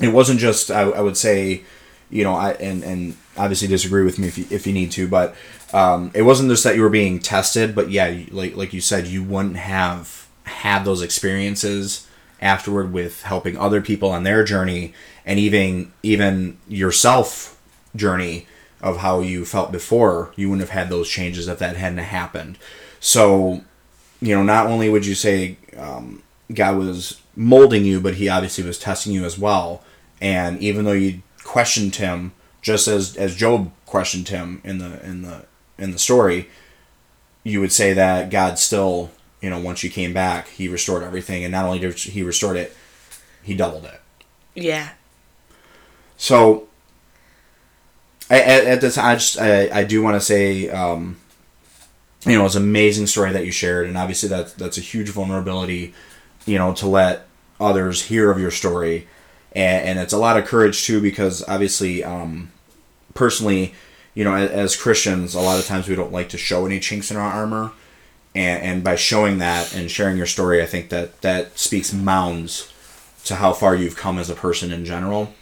it 0.00 0.12
wasn't 0.12 0.40
just 0.40 0.70
I, 0.70 0.82
I 0.82 1.00
would 1.00 1.16
say, 1.16 1.62
you 2.10 2.24
know, 2.24 2.34
I 2.34 2.52
and 2.52 2.82
and 2.82 3.16
obviously 3.36 3.68
disagree 3.68 4.04
with 4.04 4.18
me 4.18 4.28
if 4.28 4.38
you, 4.38 4.46
if 4.50 4.66
you 4.66 4.72
need 4.72 4.90
to, 4.92 5.08
but 5.08 5.34
um, 5.72 6.10
it 6.14 6.22
wasn't 6.22 6.50
just 6.50 6.64
that 6.64 6.76
you 6.76 6.82
were 6.82 6.90
being 6.90 7.18
tested, 7.18 7.74
but 7.74 7.90
yeah, 7.90 8.24
like 8.30 8.56
like 8.56 8.72
you 8.72 8.80
said, 8.80 9.06
you 9.06 9.22
wouldn't 9.22 9.56
have 9.56 10.28
had 10.44 10.84
those 10.84 11.02
experiences 11.02 12.06
afterward 12.40 12.92
with 12.92 13.22
helping 13.22 13.56
other 13.56 13.80
people 13.80 14.10
on 14.10 14.22
their 14.22 14.42
journey 14.44 14.94
and 15.24 15.38
even 15.38 15.92
even 16.02 16.56
yourself 16.68 17.60
journey 17.94 18.46
of 18.80 18.98
how 18.98 19.20
you 19.20 19.44
felt 19.44 19.70
before 19.70 20.32
you 20.36 20.48
wouldn't 20.48 20.66
have 20.66 20.78
had 20.78 20.88
those 20.88 21.08
changes 21.08 21.48
if 21.48 21.58
that 21.58 21.76
hadn't 21.76 21.98
happened. 21.98 22.58
So 22.98 23.62
you 24.20 24.34
know 24.34 24.42
not 24.42 24.66
only 24.66 24.88
would 24.88 25.06
you 25.06 25.14
say 25.14 25.56
um, 25.76 26.22
god 26.52 26.76
was 26.76 27.20
molding 27.36 27.84
you 27.84 28.00
but 28.00 28.14
he 28.14 28.28
obviously 28.28 28.64
was 28.64 28.78
testing 28.78 29.12
you 29.12 29.24
as 29.24 29.38
well 29.38 29.82
and 30.20 30.58
even 30.60 30.84
though 30.84 30.92
you 30.92 31.22
questioned 31.44 31.96
him 31.96 32.32
just 32.62 32.86
as 32.86 33.16
as 33.16 33.34
Job 33.34 33.70
questioned 33.86 34.28
him 34.28 34.60
in 34.64 34.78
the 34.78 35.04
in 35.04 35.22
the 35.22 35.44
in 35.78 35.92
the 35.92 35.98
story 35.98 36.48
you 37.42 37.60
would 37.60 37.72
say 37.72 37.92
that 37.94 38.30
god 38.30 38.58
still 38.58 39.10
you 39.40 39.48
know, 39.48 39.58
once 39.58 39.82
you 39.82 39.90
came 39.90 40.12
back, 40.12 40.48
he 40.48 40.68
restored 40.68 41.02
everything, 41.02 41.44
and 41.44 41.52
not 41.52 41.64
only 41.64 41.78
did 41.78 41.96
he 41.98 42.22
restored 42.22 42.56
it, 42.56 42.76
he 43.42 43.54
doubled 43.54 43.84
it. 43.84 44.00
Yeah. 44.54 44.90
So, 46.16 46.68
at, 48.28 48.64
at 48.64 48.80
this, 48.80 48.98
I 48.98 49.14
just 49.14 49.40
I, 49.40 49.80
I 49.80 49.84
do 49.84 50.02
want 50.02 50.16
to 50.16 50.20
say, 50.20 50.68
um, 50.68 51.16
you 52.26 52.36
know, 52.36 52.44
it's 52.44 52.54
an 52.54 52.62
amazing 52.62 53.06
story 53.06 53.32
that 53.32 53.46
you 53.46 53.52
shared, 53.52 53.86
and 53.86 53.96
obviously 53.96 54.28
that 54.28 54.56
that's 54.56 54.78
a 54.78 54.82
huge 54.82 55.08
vulnerability, 55.08 55.94
you 56.46 56.58
know, 56.58 56.74
to 56.74 56.86
let 56.86 57.26
others 57.58 58.02
hear 58.02 58.30
of 58.30 58.38
your 58.38 58.50
story, 58.50 59.08
and, 59.52 59.88
and 59.88 59.98
it's 59.98 60.12
a 60.12 60.18
lot 60.18 60.36
of 60.36 60.44
courage 60.44 60.84
too, 60.84 61.00
because 61.00 61.46
obviously, 61.48 62.04
um, 62.04 62.50
personally, 63.14 63.74
you 64.14 64.24
know, 64.24 64.34
as, 64.34 64.50
as 64.50 64.76
Christians, 64.76 65.34
a 65.34 65.40
lot 65.40 65.58
of 65.58 65.66
times 65.66 65.88
we 65.88 65.94
don't 65.94 66.12
like 66.12 66.28
to 66.30 66.38
show 66.38 66.66
any 66.66 66.80
chinks 66.80 67.10
in 67.10 67.16
our 67.16 67.32
armor 67.32 67.72
and, 68.34 68.62
and 68.62 68.84
by 68.84 68.96
showing 68.96 69.38
that 69.38 69.74
and 69.74 69.90
sharing 69.90 70.16
your 70.16 70.26
story, 70.26 70.62
I 70.62 70.66
think 70.66 70.90
that 70.90 71.20
that 71.22 71.58
speaks 71.58 71.92
mounds 71.92 72.72
to 73.24 73.36
how 73.36 73.52
far 73.52 73.74
you've 73.74 73.96
come 73.96 74.18
as 74.18 74.30
a 74.30 74.34
person 74.34 74.72
in 74.72 74.84
general. 74.84 75.32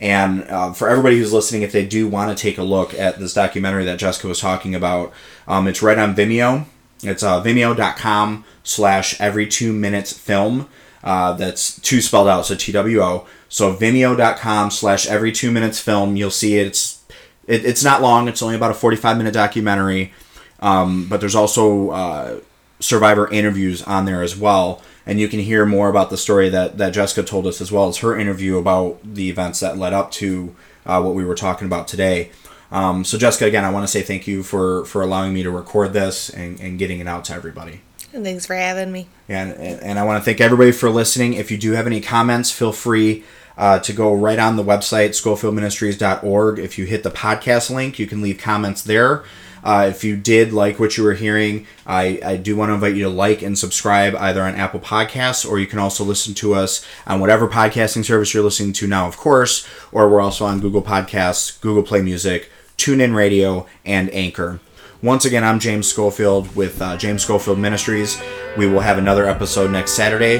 And 0.00 0.44
uh, 0.44 0.72
for 0.72 0.88
everybody 0.88 1.18
who's 1.18 1.32
listening, 1.32 1.62
if 1.62 1.72
they 1.72 1.84
do 1.84 2.08
want 2.08 2.36
to 2.36 2.40
take 2.40 2.56
a 2.56 2.62
look 2.62 2.94
at 2.94 3.18
this 3.18 3.34
documentary 3.34 3.84
that 3.84 3.98
Jessica 3.98 4.28
was 4.28 4.40
talking 4.40 4.74
about, 4.74 5.12
um, 5.46 5.68
it's 5.68 5.82
right 5.82 5.98
on 5.98 6.14
Vimeo. 6.14 6.64
It's 7.02 7.22
uh, 7.22 7.42
vimeo.com 7.42 8.44
slash 8.62 9.20
every 9.20 9.46
two 9.46 9.72
minutes 9.72 10.12
film. 10.12 10.68
Uh, 11.02 11.32
that's 11.32 11.80
two 11.80 12.00
spelled 12.00 12.28
out, 12.28 12.46
so 12.46 12.54
T 12.54 12.72
W 12.72 13.00
O. 13.00 13.26
So 13.48 13.74
vimeo.com 13.74 14.70
slash 14.70 15.06
every 15.06 15.32
two 15.32 15.50
minutes 15.50 15.80
film. 15.80 16.16
You'll 16.16 16.30
see 16.30 16.58
it. 16.58 16.66
It's, 16.66 17.02
it, 17.46 17.64
it's 17.64 17.82
not 17.82 18.02
long, 18.02 18.28
it's 18.28 18.42
only 18.42 18.54
about 18.54 18.70
a 18.70 18.74
45 18.74 19.16
minute 19.16 19.34
documentary. 19.34 20.12
Um, 20.60 21.08
but 21.08 21.20
there's 21.20 21.34
also 21.34 21.90
uh, 21.90 22.40
survivor 22.80 23.30
interviews 23.30 23.82
on 23.82 24.04
there 24.04 24.22
as 24.22 24.36
well 24.36 24.82
and 25.10 25.18
you 25.18 25.26
can 25.26 25.40
hear 25.40 25.66
more 25.66 25.88
about 25.88 26.08
the 26.08 26.16
story 26.16 26.48
that, 26.50 26.78
that 26.78 26.90
Jessica 26.90 27.24
told 27.24 27.44
us 27.44 27.60
as 27.60 27.72
well 27.72 27.88
as 27.88 27.96
her 27.96 28.16
interview 28.16 28.58
about 28.58 29.00
the 29.02 29.28
events 29.28 29.58
that 29.58 29.76
led 29.76 29.92
up 29.92 30.12
to 30.12 30.54
uh, 30.86 31.02
what 31.02 31.16
we 31.16 31.24
were 31.24 31.34
talking 31.34 31.66
about 31.66 31.88
today. 31.88 32.30
Um, 32.70 33.02
so 33.02 33.18
Jessica, 33.18 33.46
again, 33.46 33.64
I 33.64 33.72
want 33.72 33.82
to 33.82 33.90
say 33.90 34.02
thank 34.02 34.28
you 34.28 34.44
for 34.44 34.84
for 34.84 35.02
allowing 35.02 35.34
me 35.34 35.42
to 35.42 35.50
record 35.50 35.92
this 35.94 36.30
and, 36.30 36.60
and 36.60 36.78
getting 36.78 37.00
it 37.00 37.08
out 37.08 37.24
to 37.24 37.34
everybody. 37.34 37.80
And 38.12 38.24
thanks 38.24 38.46
for 38.46 38.54
having 38.54 38.92
me. 38.92 39.08
And 39.28 39.52
and 39.52 39.98
I 39.98 40.04
want 40.04 40.22
to 40.22 40.24
thank 40.24 40.40
everybody 40.40 40.70
for 40.70 40.88
listening. 40.88 41.34
If 41.34 41.50
you 41.50 41.58
do 41.58 41.72
have 41.72 41.88
any 41.88 42.00
comments, 42.00 42.52
feel 42.52 42.70
free 42.70 43.24
uh, 43.58 43.80
to 43.80 43.92
go 43.92 44.14
right 44.14 44.38
on 44.38 44.54
the 44.54 44.62
website 44.62 45.10
scofieldministries.org. 45.10 46.60
If 46.60 46.78
you 46.78 46.84
hit 46.84 47.02
the 47.02 47.10
podcast 47.10 47.68
link, 47.68 47.98
you 47.98 48.06
can 48.06 48.22
leave 48.22 48.38
comments 48.38 48.82
there. 48.82 49.24
Uh, 49.62 49.86
if 49.88 50.04
you 50.04 50.16
did 50.16 50.52
like 50.52 50.78
what 50.78 50.96
you 50.96 51.04
were 51.04 51.14
hearing, 51.14 51.66
I, 51.86 52.20
I 52.24 52.36
do 52.36 52.56
want 52.56 52.70
to 52.70 52.74
invite 52.74 52.94
you 52.94 53.04
to 53.04 53.10
like 53.10 53.42
and 53.42 53.58
subscribe 53.58 54.14
either 54.16 54.42
on 54.42 54.54
Apple 54.54 54.80
Podcasts 54.80 55.48
or 55.48 55.58
you 55.58 55.66
can 55.66 55.78
also 55.78 56.04
listen 56.04 56.34
to 56.34 56.54
us 56.54 56.84
on 57.06 57.20
whatever 57.20 57.48
podcasting 57.48 58.04
service 58.04 58.32
you're 58.34 58.42
listening 58.42 58.72
to 58.74 58.86
now, 58.86 59.06
of 59.06 59.16
course, 59.16 59.66
or 59.92 60.08
we're 60.08 60.20
also 60.20 60.44
on 60.44 60.60
Google 60.60 60.82
Podcasts, 60.82 61.60
Google 61.60 61.82
Play 61.82 62.02
Music, 62.02 62.50
TuneIn 62.76 63.14
Radio, 63.14 63.66
and 63.84 64.12
Anchor. 64.14 64.60
Once 65.02 65.24
again, 65.24 65.44
I'm 65.44 65.58
James 65.58 65.88
Schofield 65.88 66.54
with 66.54 66.80
uh, 66.82 66.96
James 66.96 67.22
Schofield 67.22 67.58
Ministries. 67.58 68.20
We 68.58 68.66
will 68.66 68.80
have 68.80 68.98
another 68.98 69.26
episode 69.26 69.70
next 69.70 69.92
Saturday. 69.92 70.38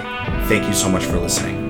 Thank 0.49 0.67
you 0.67 0.75
so 0.75 0.91
much 0.91 1.05
for 1.05 1.19
listening. 1.19 1.70